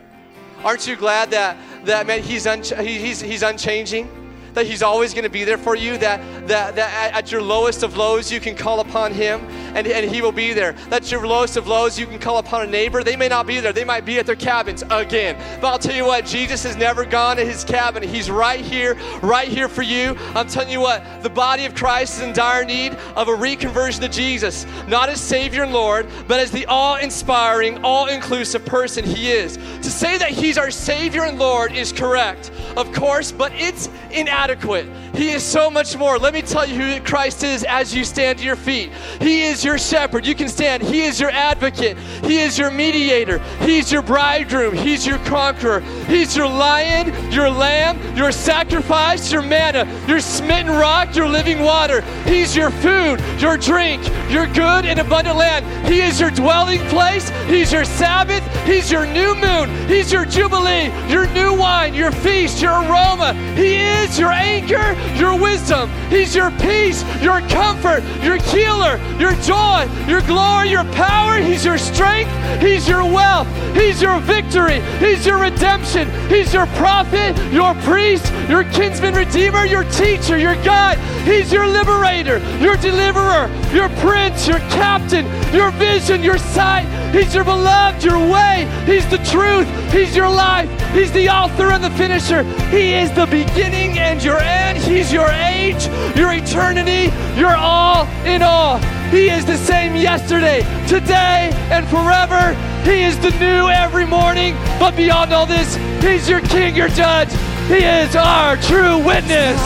Aren't 0.63 0.87
you 0.87 0.95
glad 0.95 1.31
that, 1.31 1.57
that 1.87 2.07
man, 2.07 2.23
he's, 2.23 2.45
he's, 2.45 3.21
he's 3.21 3.43
unchanging? 3.43 4.09
that 4.55 4.67
He's 4.67 4.83
always 4.83 5.15
going 5.15 5.25
to 5.25 5.31
be 5.31 5.45
there 5.45 5.59
for 5.59 5.77
you, 5.77 5.97
that, 5.99 6.21
that, 6.49 6.77
that 6.77 7.15
at 7.15 7.33
your 7.33 7.43
lowest 7.43 7.83
of 7.83 7.97
lows, 7.97 8.31
you 8.31 8.41
can 8.41 8.57
call 8.57 8.81
upon 8.81 9.13
Him 9.13 9.41
and, 9.75 9.87
and 9.87 10.11
He 10.11 10.23
will 10.23 10.33
be 10.33 10.53
there. 10.53 10.73
That's 10.89 11.11
your 11.11 11.27
lowest 11.27 11.57
of 11.57 11.67
lows, 11.67 11.99
you 11.99 12.07
can 12.07 12.19
call 12.19 12.39
upon 12.39 12.63
a 12.63 12.71
neighbor. 12.71 13.03
They 13.03 13.17
may 13.17 13.29
not 13.29 13.47
be 13.47 13.61
there, 13.61 13.73
they 13.73 13.85
might 13.85 14.05
be 14.05 14.19
at 14.19 14.27
their 14.27 14.37
cabins 14.37 14.83
again. 14.91 15.37
But 15.61 15.69
I'll 15.69 15.79
tell 15.79 15.95
you 15.95 16.05
what, 16.05 16.27
Jesus 16.27 16.63
has 16.65 16.77
never 16.77 17.05
gone 17.05 17.37
to 17.37 17.45
His 17.45 17.65
cabin. 17.65 18.03
He's 18.03 18.31
right 18.31 18.61
here, 18.61 18.95
right 19.23 19.49
here 19.49 19.69
for 19.69 19.83
you. 19.83 20.17
I'm 20.35 20.49
telling 20.49 20.71
you 20.71 20.81
what, 20.81 21.23
the 21.23 21.31
body 21.31 21.65
of 21.67 21.75
Christ 21.75 22.19
is 22.19 22.23
in 22.23 22.33
dire 22.33 22.65
need 22.65 22.93
of 23.17 23.29
a 23.29 23.33
reconversion 23.33 24.01
to 24.01 24.09
Jesus, 24.09 24.67
not 24.89 25.09
as 25.09 25.21
Savior 25.21 25.63
and 25.63 25.73
Lord, 25.73 26.07
but 26.27 26.41
as 26.41 26.51
the 26.51 26.67
all 26.67 26.97
inspiring, 26.97 27.85
all 27.85 28.07
inclusive 28.07 28.65
person 28.65 29.05
He 29.05 29.31
is. 29.31 29.57
To 29.57 29.91
say 29.91 30.19
that 30.19 30.31
He's 30.31 30.59
our 30.59 30.71
Savior 30.71 31.25
and 31.25 31.39
Lord 31.39 31.73
is 31.73 31.93
correct, 31.93 32.51
of 32.77 32.93
course, 32.93 33.33
but 33.33 33.53
it's 33.55 33.89
inadequate. 34.11 34.87
He 35.15 35.31
is 35.31 35.43
so 35.43 35.71
much 35.71 35.97
more. 35.97 36.19
Let 36.19 36.35
me 36.35 36.43
tell 36.43 36.67
you 36.67 36.81
who 36.81 37.01
Christ 37.01 37.43
is 37.43 37.65
as 37.65 37.95
you 37.95 38.05
stand 38.05 38.39
to 38.39 38.45
your 38.45 38.57
feet. 38.57 38.91
He 39.21 39.43
is 39.43 39.60
your 39.65 39.79
shepherd. 39.79 40.27
You 40.27 40.35
can 40.35 40.49
stand. 40.49 40.83
He 40.83 41.03
is 41.03 41.21
your 41.21 41.31
advocate. 41.31 41.99
He 42.25 42.39
is 42.39 42.59
your 42.59 42.71
mediator. 42.71 43.39
He's 43.61 43.91
your 43.91 44.03
bridegroom. 44.03 44.75
He's 44.75 45.07
your 45.07 45.19
conqueror. 45.19 45.81
He's 46.07 46.37
your 46.37 46.47
lion, 46.47 47.33
your 47.33 47.51
lamb, 47.51 47.99
your 48.17 48.33
sacrifice, 48.33 49.33
your 49.33 49.43
manna, 49.43 49.87
your 50.07 50.21
smitten 50.21 50.73
rock, 50.73 51.15
your 51.15 51.29
living 51.29 51.61
water. 51.61 52.03
He's 52.25 52.55
your 52.57 52.71
food, 52.71 53.21
your 53.39 53.57
drink, 53.57 54.03
your 54.31 54.47
good 54.47 54.85
and 54.85 54.99
abundant 54.99 55.37
land. 55.37 55.65
He 55.87 56.01
is 56.01 56.21
your 56.21 56.31
dwelling 56.31 56.81
place. 56.89 57.29
He's 57.47 57.73
your 57.73 57.85
Sabbath. 57.85 58.43
He's 58.65 58.91
your 58.91 59.07
new 59.07 59.35
moon. 59.35 59.69
He's 59.89 60.13
your 60.13 60.25
jubilee, 60.25 60.91
your 61.09 61.27
new 61.33 61.55
wine, 61.57 61.95
your 61.95 62.13
feast, 62.13 62.63
your 62.63 62.73
aroma. 62.73 63.35
He 63.55 63.77
is 63.77 64.19
your 64.19 64.31
anchor, 64.31 64.95
your 65.19 65.39
wisdom. 65.39 65.91
He's 66.09 66.35
your 66.35 66.51
peace, 66.53 67.05
your 67.23 67.41
comfort, 67.49 68.03
your 68.23 68.37
healer, 68.37 68.99
your 69.19 69.33
joy, 69.43 69.89
your 70.07 70.21
glory, 70.23 70.71
your 70.71 70.85
power. 70.93 71.39
He's 71.39 71.65
your 71.65 71.79
strength. 71.79 72.31
He's 72.61 72.89
your 72.89 73.05
wealth. 73.05 73.49
He's 73.75 74.01
your 74.01 74.21
victory. 74.21 74.81
He's 74.99 75.27
your 75.27 75.39
redemption. 75.39 76.09
He's 76.29 76.53
your 76.53 76.67
prophet, 76.67 77.37
your 77.53 77.75
priest, 77.83 78.33
your 78.49 78.65
kinsman 78.65 79.15
redeemer, 79.15 79.65
your 79.65 79.85
teacher, 79.85 80.39
your 80.39 80.57
God. 80.65 80.99
He's 81.25 81.53
your 81.53 81.67
liberator, 81.67 82.39
your 82.59 82.77
deliverer, 82.77 83.49
your 83.73 83.89
prince, 84.01 84.47
your 84.47 84.59
captain, 84.71 85.25
your 85.55 85.71
vision, 85.73 86.23
your 86.23 86.39
sight. 86.39 86.87
He's 87.15 87.35
your 87.35 87.45
beloved, 87.45 88.05
your 88.05 88.19
way. 88.19 88.60
He's 88.85 89.07
the 89.09 89.19
truth. 89.19 89.69
He's 89.93 90.15
your 90.17 90.29
life. 90.29 90.69
He's 90.93 91.13
the 91.13 91.29
author 91.29 91.71
and 91.73 91.83
the 91.83 91.91
finisher. 91.91 92.43
He 92.71 92.95
is 92.95 93.13
the 93.13 93.27
beginning 93.27 93.99
and 93.99 94.23
your 94.23 94.39
end. 94.39 94.79
He's 94.79 95.13
your 95.13 95.29
age, 95.29 95.87
your 96.17 96.33
eternity, 96.33 97.13
your 97.39 97.55
all 97.57 98.07
in 98.25 98.43
all. 98.43 98.79
He 99.11 99.29
is 99.29 99.45
the 99.45 99.57
same 99.57 99.97
yesterday, 99.97 100.61
today, 100.87 101.51
and 101.71 101.87
forever. 101.89 102.55
He 102.85 103.03
is 103.03 103.19
the 103.19 103.31
new 103.39 103.69
every 103.69 104.07
morning. 104.07 104.55
But 104.79 104.97
beyond 104.97 105.33
all 105.33 105.47
this, 105.47 105.77
He's 106.03 106.29
your 106.29 106.41
King, 106.41 106.75
your 106.77 106.89
Judge. 106.89 107.33
He 107.69 107.85
is 107.85 108.17
our 108.17 108.57
true 108.57 108.99
witness. 108.99 109.61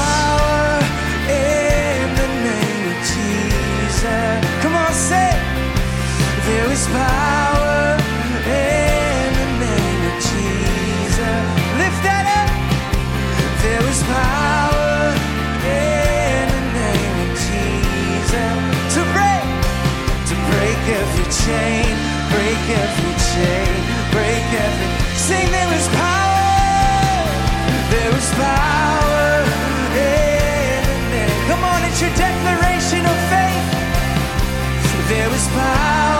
There 6.46 6.70
is 6.70 6.86
power 6.88 7.53
chain, 21.44 21.84
break 22.32 22.62
every 22.72 23.14
chain, 23.28 23.76
break 24.16 24.46
every. 24.64 24.88
Sing, 25.14 25.46
there 25.52 25.72
is 25.76 25.86
power. 25.88 27.28
There 27.92 28.14
is 28.16 28.30
power 28.32 29.44
in 29.92 30.80
the 30.88 30.98
name. 31.12 31.40
Come 31.48 31.62
on, 31.64 31.84
it's 31.84 32.00
your 32.00 32.14
declaration 32.16 33.04
of 33.04 33.16
faith. 33.28 33.66
There 35.08 35.30
is 35.38 35.46
power 35.48 36.13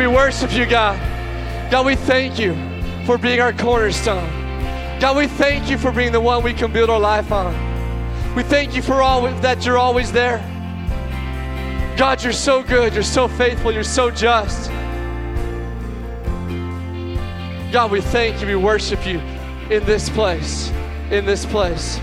you. 0.00 0.08
We 0.08 0.14
worship 0.14 0.52
you, 0.52 0.66
God. 0.66 0.98
God, 1.70 1.86
we 1.86 1.96
thank 1.96 2.38
you 2.38 2.54
for 3.04 3.18
being 3.18 3.40
our 3.40 3.52
cornerstone. 3.52 4.28
God, 5.00 5.16
we 5.16 5.26
thank 5.26 5.70
you 5.70 5.78
for 5.78 5.92
being 5.92 6.12
the 6.12 6.20
one 6.20 6.42
we 6.42 6.54
can 6.54 6.72
build 6.72 6.90
our 6.90 7.00
life 7.00 7.32
on. 7.32 7.54
We 8.34 8.42
thank 8.42 8.74
you 8.74 8.82
for 8.82 9.02
all 9.02 9.22
that 9.22 9.64
you're 9.64 9.78
always 9.78 10.12
there. 10.12 10.38
God, 11.96 12.22
you're 12.22 12.32
so 12.32 12.62
good. 12.62 12.94
You're 12.94 13.02
so 13.02 13.28
faithful. 13.28 13.72
You're 13.72 13.82
so 13.82 14.10
just. 14.10 14.70
God, 17.72 17.90
we 17.90 18.00
thank 18.00 18.40
you. 18.40 18.46
We 18.46 18.56
worship 18.56 19.06
you 19.06 19.18
in 19.70 19.84
this 19.84 20.08
place. 20.10 20.70
In 21.10 21.24
this 21.24 21.46
place. 21.46 22.00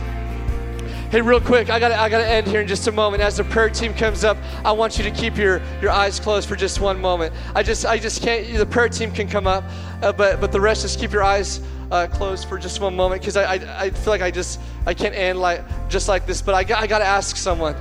Hey, 1.14 1.22
real 1.22 1.40
quick, 1.40 1.70
I 1.70 1.78
gotta, 1.78 1.96
I 1.96 2.10
gotta 2.10 2.28
end 2.28 2.48
here 2.48 2.62
in 2.62 2.68
just 2.68 2.88
a 2.88 2.92
moment. 2.92 3.22
As 3.22 3.38
the 3.38 3.44
prayer 3.44 3.70
team 3.70 3.94
comes 3.94 4.24
up, 4.24 4.36
I 4.66 4.72
want 4.72 4.98
you 4.98 5.04
to 5.04 5.12
keep 5.12 5.38
your, 5.38 5.62
your 5.80 5.92
eyes 5.92 6.20
closed 6.20 6.50
for 6.50 6.56
just 6.56 6.80
one 6.80 7.00
moment. 7.00 7.36
I 7.54 7.62
just, 7.62 7.86
I 7.86 8.00
just 8.00 8.24
can't. 8.24 8.52
The 8.58 8.66
prayer 8.66 8.90
team 8.90 9.12
can 9.12 9.28
come 9.28 9.46
up, 9.46 9.64
uh, 10.02 10.12
but, 10.12 10.42
but 10.42 10.52
the 10.52 10.60
rest 10.60 10.82
just 10.82 11.00
keep 11.00 11.12
your 11.12 11.22
eyes 11.22 11.62
uh, 11.92 12.08
closed 12.08 12.50
for 12.50 12.58
just 12.58 12.82
one 12.82 12.96
moment 12.96 13.22
because 13.22 13.38
I, 13.38 13.44
I, 13.44 13.84
I 13.84 13.90
feel 13.92 14.12
like 14.12 14.24
I 14.24 14.32
just, 14.32 14.60
I 14.88 14.96
can't 14.96 15.14
end 15.14 15.40
like 15.40 15.64
just 15.88 16.08
like 16.08 16.26
this. 16.26 16.42
But 16.42 16.56
I, 16.56 16.64
got, 16.64 16.82
I 16.82 16.88
gotta 16.88 17.06
ask 17.06 17.38
someone. 17.38 17.76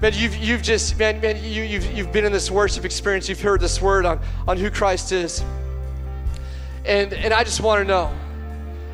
Man, 0.00 0.12
you've, 0.14 0.36
you've 0.36 0.62
just, 0.62 0.98
man, 0.98 1.20
man, 1.20 1.36
you, 1.44 1.64
you've, 1.64 1.84
you've 1.92 2.12
been 2.12 2.24
in 2.24 2.32
this 2.32 2.50
worship 2.50 2.86
experience. 2.86 3.28
You've 3.28 3.42
heard 3.42 3.60
this 3.60 3.82
word 3.82 4.06
on, 4.06 4.20
on 4.48 4.56
who 4.56 4.70
Christ 4.70 5.12
is. 5.12 5.44
And, 6.86 7.12
and 7.12 7.34
I 7.34 7.44
just 7.44 7.60
want 7.60 7.82
to 7.82 7.84
know 7.84 8.10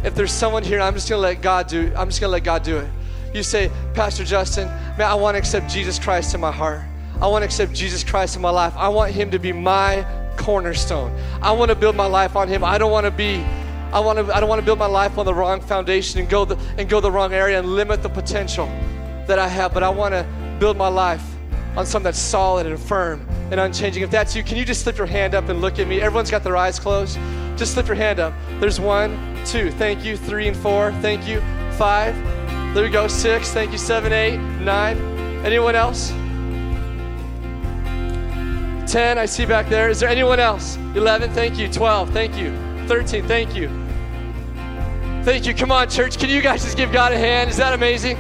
if 0.03 0.15
there's 0.15 0.33
someone 0.33 0.63
here, 0.63 0.81
I'm 0.81 0.95
just 0.95 1.09
gonna 1.09 1.23
let 1.23 1.43
God 1.43 1.67
do. 1.67 1.93
I'm 1.97 2.09
just 2.09 2.21
gonna 2.21 2.33
let 2.33 2.45
God 2.45 2.63
do 2.63 2.79
it. 2.79 2.89
You 3.35 3.43
say, 3.43 3.71
Pastor 3.95 4.25
Justyn, 4.25 4.67
man, 4.99 5.09
I 5.09 5.15
want 5.15 5.35
to 5.35 5.39
accept 5.39 5.71
Jesus 5.71 5.99
Christ 5.99 6.35
in 6.35 6.41
my 6.41 6.51
heart. 6.51 6.83
I 7.21 7.27
want 7.27 7.43
to 7.43 7.47
accept 7.47 7.73
Jesus 7.73 8.03
Christ 8.03 8.35
in 8.35 8.43
my 8.43 8.51
life. 8.51 8.75
I 8.77 8.89
want 8.89 9.13
Him 9.13 9.31
to 9.31 9.39
be 9.39 9.53
my 9.53 10.07
cornerstone. 10.37 11.17
I 11.43 11.53
want 11.53 11.71
to 11.71 11.75
build 11.75 11.95
my 11.95 12.07
life 12.07 12.35
on 12.35 12.49
Him. 12.49 12.65
I 12.65 12.79
don't 12.79 12.91
want 12.91 13.05
to 13.05 13.11
be. 13.11 13.45
I 13.93 14.01
want 14.01 14.19
to. 14.19 14.35
I 14.35 14.41
don't 14.41 14.49
want 14.49 14.61
to 14.61 14.65
build 14.65 14.79
my 14.79 14.87
life 14.87 15.19
on 15.19 15.27
the 15.27 15.35
wrong 15.35 15.61
foundation 15.61 16.21
and 16.21 16.29
go 16.29 16.45
the 16.45 16.57
and 16.79 16.89
go 16.89 17.01
the 17.01 17.11
wrong 17.11 17.33
area 17.33 17.59
and 17.59 17.69
limit 17.75 18.03
the 18.03 18.09
potential 18.09 18.67
that 19.27 19.39
I 19.39 19.49
have. 19.49 19.75
But 19.75 19.83
I 19.83 19.91
want 19.91 20.15
to 20.15 20.27
build 20.59 20.77
my 20.77 20.89
life 20.89 21.23
on 21.77 21.87
something 21.87 22.05
that's 22.05 22.19
solid 22.19 22.67
and 22.67 22.79
firm 22.79 23.27
and 23.51 23.61
unchanging. 23.61 24.03
If 24.03 24.11
that's 24.11 24.35
you, 24.35 24.43
can 24.43 24.57
you 24.57 24.65
just 24.65 24.83
slip 24.83 24.99
your 24.99 25.07
hand 25.07 25.35
up 25.35 25.49
and 25.49 25.61
look 25.61 25.79
at 25.79 25.87
me? 25.87 26.01
Everyone's 26.01 26.31
got 26.31 26.43
their 26.43 26.57
eyes 26.57 26.79
closed. 26.79 27.19
Just 27.57 27.75
slip 27.75 27.87
your 27.87 27.97
hand 27.97 28.21
up. 28.21 28.33
There's 28.59 28.81
one, 28.81 29.41
two, 29.45 29.71
thank 29.73 30.05
you, 30.05 30.17
three 30.17 30.49
and 30.49 30.57
four, 30.57 30.93
thank 31.01 31.27
you, 31.27 31.41
five. 31.73 32.15
There 32.75 32.85
we 32.85 32.91
go, 32.91 33.09
six, 33.09 33.51
thank 33.51 33.73
you, 33.73 33.79
seven, 33.79 34.13
eight, 34.13 34.39
nine. 34.39 34.99
Anyone 35.45 35.75
else? 35.75 36.13
10, 38.91 39.19
I 39.19 39.27
see 39.27 39.47
back 39.47 39.69
there. 39.69 39.89
Is 39.89 40.01
there 40.01 40.09
anyone 40.09 40.41
else? 40.41 40.77
11, 40.97 41.33
thank 41.33 41.57
you. 41.59 41.69
12, 41.69 42.11
thank 42.11 42.37
you. 42.37 42.53
13, 42.89 43.27
thank 43.29 43.55
you. 43.55 43.69
Thank 45.23 45.47
you. 45.47 45.55
Come 45.55 45.71
on, 45.71 45.89
church. 45.89 46.19
Can 46.19 46.29
you 46.29 46.43
guys 46.43 46.65
just 46.65 46.77
give 46.77 46.91
God 46.91 47.13
a 47.13 47.19
hand? 47.19 47.51
Is 47.51 47.57
that 47.59 47.73
amazing? 47.73 48.17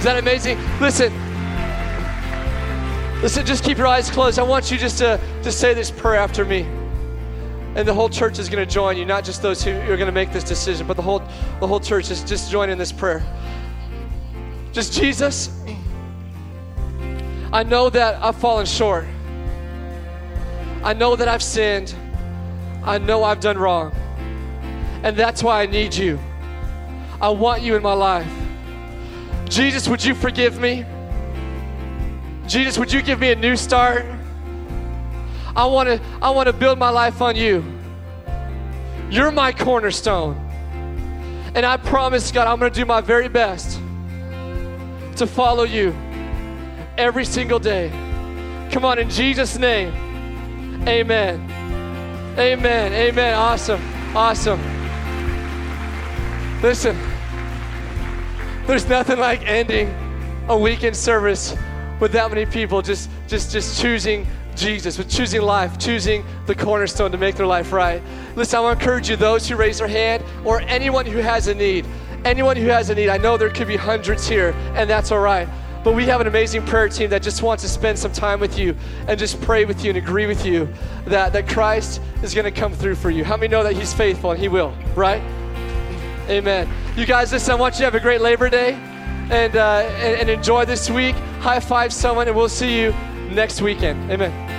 Is 0.00 0.04
that 0.04 0.16
amazing? 0.16 0.58
Listen, 0.80 1.12
listen, 3.20 3.44
just 3.44 3.62
keep 3.62 3.76
your 3.76 3.86
eyes 3.86 4.10
closed. 4.10 4.38
I 4.38 4.42
want 4.42 4.70
you 4.70 4.78
just 4.78 4.96
to, 4.96 5.20
to 5.42 5.52
say 5.52 5.74
this 5.74 5.90
prayer 5.90 6.18
after 6.18 6.42
me. 6.42 6.62
And 7.74 7.86
the 7.86 7.92
whole 7.92 8.08
church 8.08 8.38
is 8.38 8.48
going 8.48 8.66
to 8.66 8.74
join 8.74 8.96
you, 8.96 9.04
not 9.04 9.24
just 9.24 9.42
those 9.42 9.62
who 9.62 9.72
are 9.72 9.98
going 9.98 10.06
to 10.06 10.10
make 10.10 10.32
this 10.32 10.42
decision, 10.42 10.86
but 10.86 10.96
the 10.96 11.02
whole, 11.02 11.18
the 11.60 11.66
whole 11.66 11.80
church 11.80 12.10
is 12.10 12.24
just 12.24 12.50
join 12.50 12.70
in 12.70 12.78
this 12.78 12.92
prayer. 12.92 13.22
Just 14.72 14.94
Jesus, 14.94 15.50
I 17.52 17.62
know 17.62 17.90
that 17.90 18.24
I've 18.24 18.36
fallen 18.36 18.64
short. 18.64 19.04
I 20.82 20.94
know 20.94 21.14
that 21.14 21.28
I've 21.28 21.42
sinned. 21.42 21.94
I 22.84 22.96
know 22.96 23.22
I've 23.22 23.40
done 23.40 23.58
wrong. 23.58 23.92
And 25.02 25.14
that's 25.14 25.42
why 25.42 25.60
I 25.60 25.66
need 25.66 25.94
you. 25.94 26.18
I 27.20 27.28
want 27.28 27.60
you 27.60 27.76
in 27.76 27.82
my 27.82 27.92
life. 27.92 28.32
Jesus, 29.50 29.88
would 29.88 30.02
you 30.04 30.14
forgive 30.14 30.60
me? 30.60 30.84
Jesus, 32.46 32.78
would 32.78 32.92
you 32.92 33.02
give 33.02 33.18
me 33.18 33.32
a 33.32 33.36
new 33.36 33.56
start? 33.56 34.06
I 35.56 35.66
want 35.66 35.88
to 35.88 36.00
I 36.22 36.30
want 36.30 36.46
to 36.46 36.52
build 36.52 36.78
my 36.78 36.90
life 36.90 37.20
on 37.20 37.34
you. 37.34 37.64
You're 39.10 39.32
my 39.32 39.52
cornerstone. 39.52 40.36
And 41.54 41.66
I 41.66 41.76
promise 41.76 42.30
God 42.30 42.46
I'm 42.46 42.60
going 42.60 42.72
to 42.72 42.80
do 42.80 42.86
my 42.86 43.00
very 43.00 43.28
best 43.28 43.80
to 45.16 45.26
follow 45.26 45.64
you 45.64 45.94
every 46.96 47.24
single 47.24 47.58
day. 47.58 47.90
Come 48.70 48.84
on 48.84 49.00
in 49.00 49.10
Jesus 49.10 49.58
name. 49.58 49.92
Amen. 50.86 51.40
Amen. 52.38 52.92
Amen. 52.92 53.34
Awesome. 53.34 53.82
Awesome. 54.14 54.60
Listen. 56.62 57.09
There's 58.70 58.88
nothing 58.88 59.18
like 59.18 59.44
ending 59.48 59.92
a 60.46 60.56
weekend 60.56 60.96
service 60.96 61.56
with 61.98 62.12
that 62.12 62.30
many 62.30 62.46
people 62.46 62.82
just 62.82 63.10
just 63.26 63.50
just 63.50 63.82
choosing 63.82 64.24
Jesus, 64.54 64.96
with 64.96 65.10
choosing 65.10 65.42
life, 65.42 65.76
choosing 65.76 66.24
the 66.46 66.54
cornerstone 66.54 67.10
to 67.10 67.18
make 67.18 67.34
their 67.34 67.48
life 67.48 67.72
right. 67.72 68.00
Listen, 68.36 68.60
I 68.60 68.62
want 68.62 68.78
to 68.78 68.84
encourage 68.84 69.10
you, 69.10 69.16
those 69.16 69.48
who 69.48 69.56
raise 69.56 69.78
their 69.78 69.88
hand, 69.88 70.22
or 70.44 70.60
anyone 70.60 71.04
who 71.04 71.18
has 71.18 71.48
a 71.48 71.54
need. 71.56 71.84
Anyone 72.24 72.56
who 72.56 72.68
has 72.68 72.90
a 72.90 72.94
need, 72.94 73.08
I 73.08 73.16
know 73.16 73.36
there 73.36 73.50
could 73.50 73.66
be 73.66 73.76
hundreds 73.76 74.28
here, 74.28 74.54
and 74.76 74.88
that's 74.88 75.10
all 75.10 75.18
right. 75.18 75.48
But 75.82 75.96
we 75.96 76.04
have 76.04 76.20
an 76.20 76.28
amazing 76.28 76.64
prayer 76.64 76.88
team 76.88 77.10
that 77.10 77.24
just 77.24 77.42
wants 77.42 77.64
to 77.64 77.68
spend 77.68 77.98
some 77.98 78.12
time 78.12 78.38
with 78.38 78.56
you 78.56 78.76
and 79.08 79.18
just 79.18 79.40
pray 79.40 79.64
with 79.64 79.82
you 79.82 79.90
and 79.90 79.98
agree 79.98 80.26
with 80.26 80.46
you 80.46 80.68
that, 81.06 81.32
that 81.32 81.48
Christ 81.48 82.00
is 82.22 82.34
going 82.34 82.44
to 82.44 82.52
come 82.52 82.72
through 82.72 82.94
for 82.94 83.10
you. 83.10 83.24
How 83.24 83.36
many 83.36 83.48
know 83.48 83.64
that 83.64 83.72
He's 83.72 83.92
faithful 83.92 84.30
and 84.30 84.38
He 84.38 84.46
will, 84.46 84.72
right? 84.94 85.20
Amen. 86.28 86.68
You 87.00 87.06
guys, 87.06 87.32
listen, 87.32 87.52
I 87.52 87.54
want 87.54 87.76
you 87.76 87.78
to 87.78 87.84
have 87.84 87.94
a 87.94 88.00
great 88.00 88.20
Labor 88.20 88.50
Day 88.50 88.74
and, 89.30 89.56
uh, 89.56 89.88
and, 90.00 90.20
and 90.20 90.28
enjoy 90.28 90.66
this 90.66 90.90
week. 90.90 91.14
High 91.40 91.58
five 91.58 91.94
someone, 91.94 92.28
and 92.28 92.36
we'll 92.36 92.50
see 92.50 92.78
you 92.78 92.92
next 93.30 93.62
weekend. 93.62 94.10
Amen. 94.10 94.49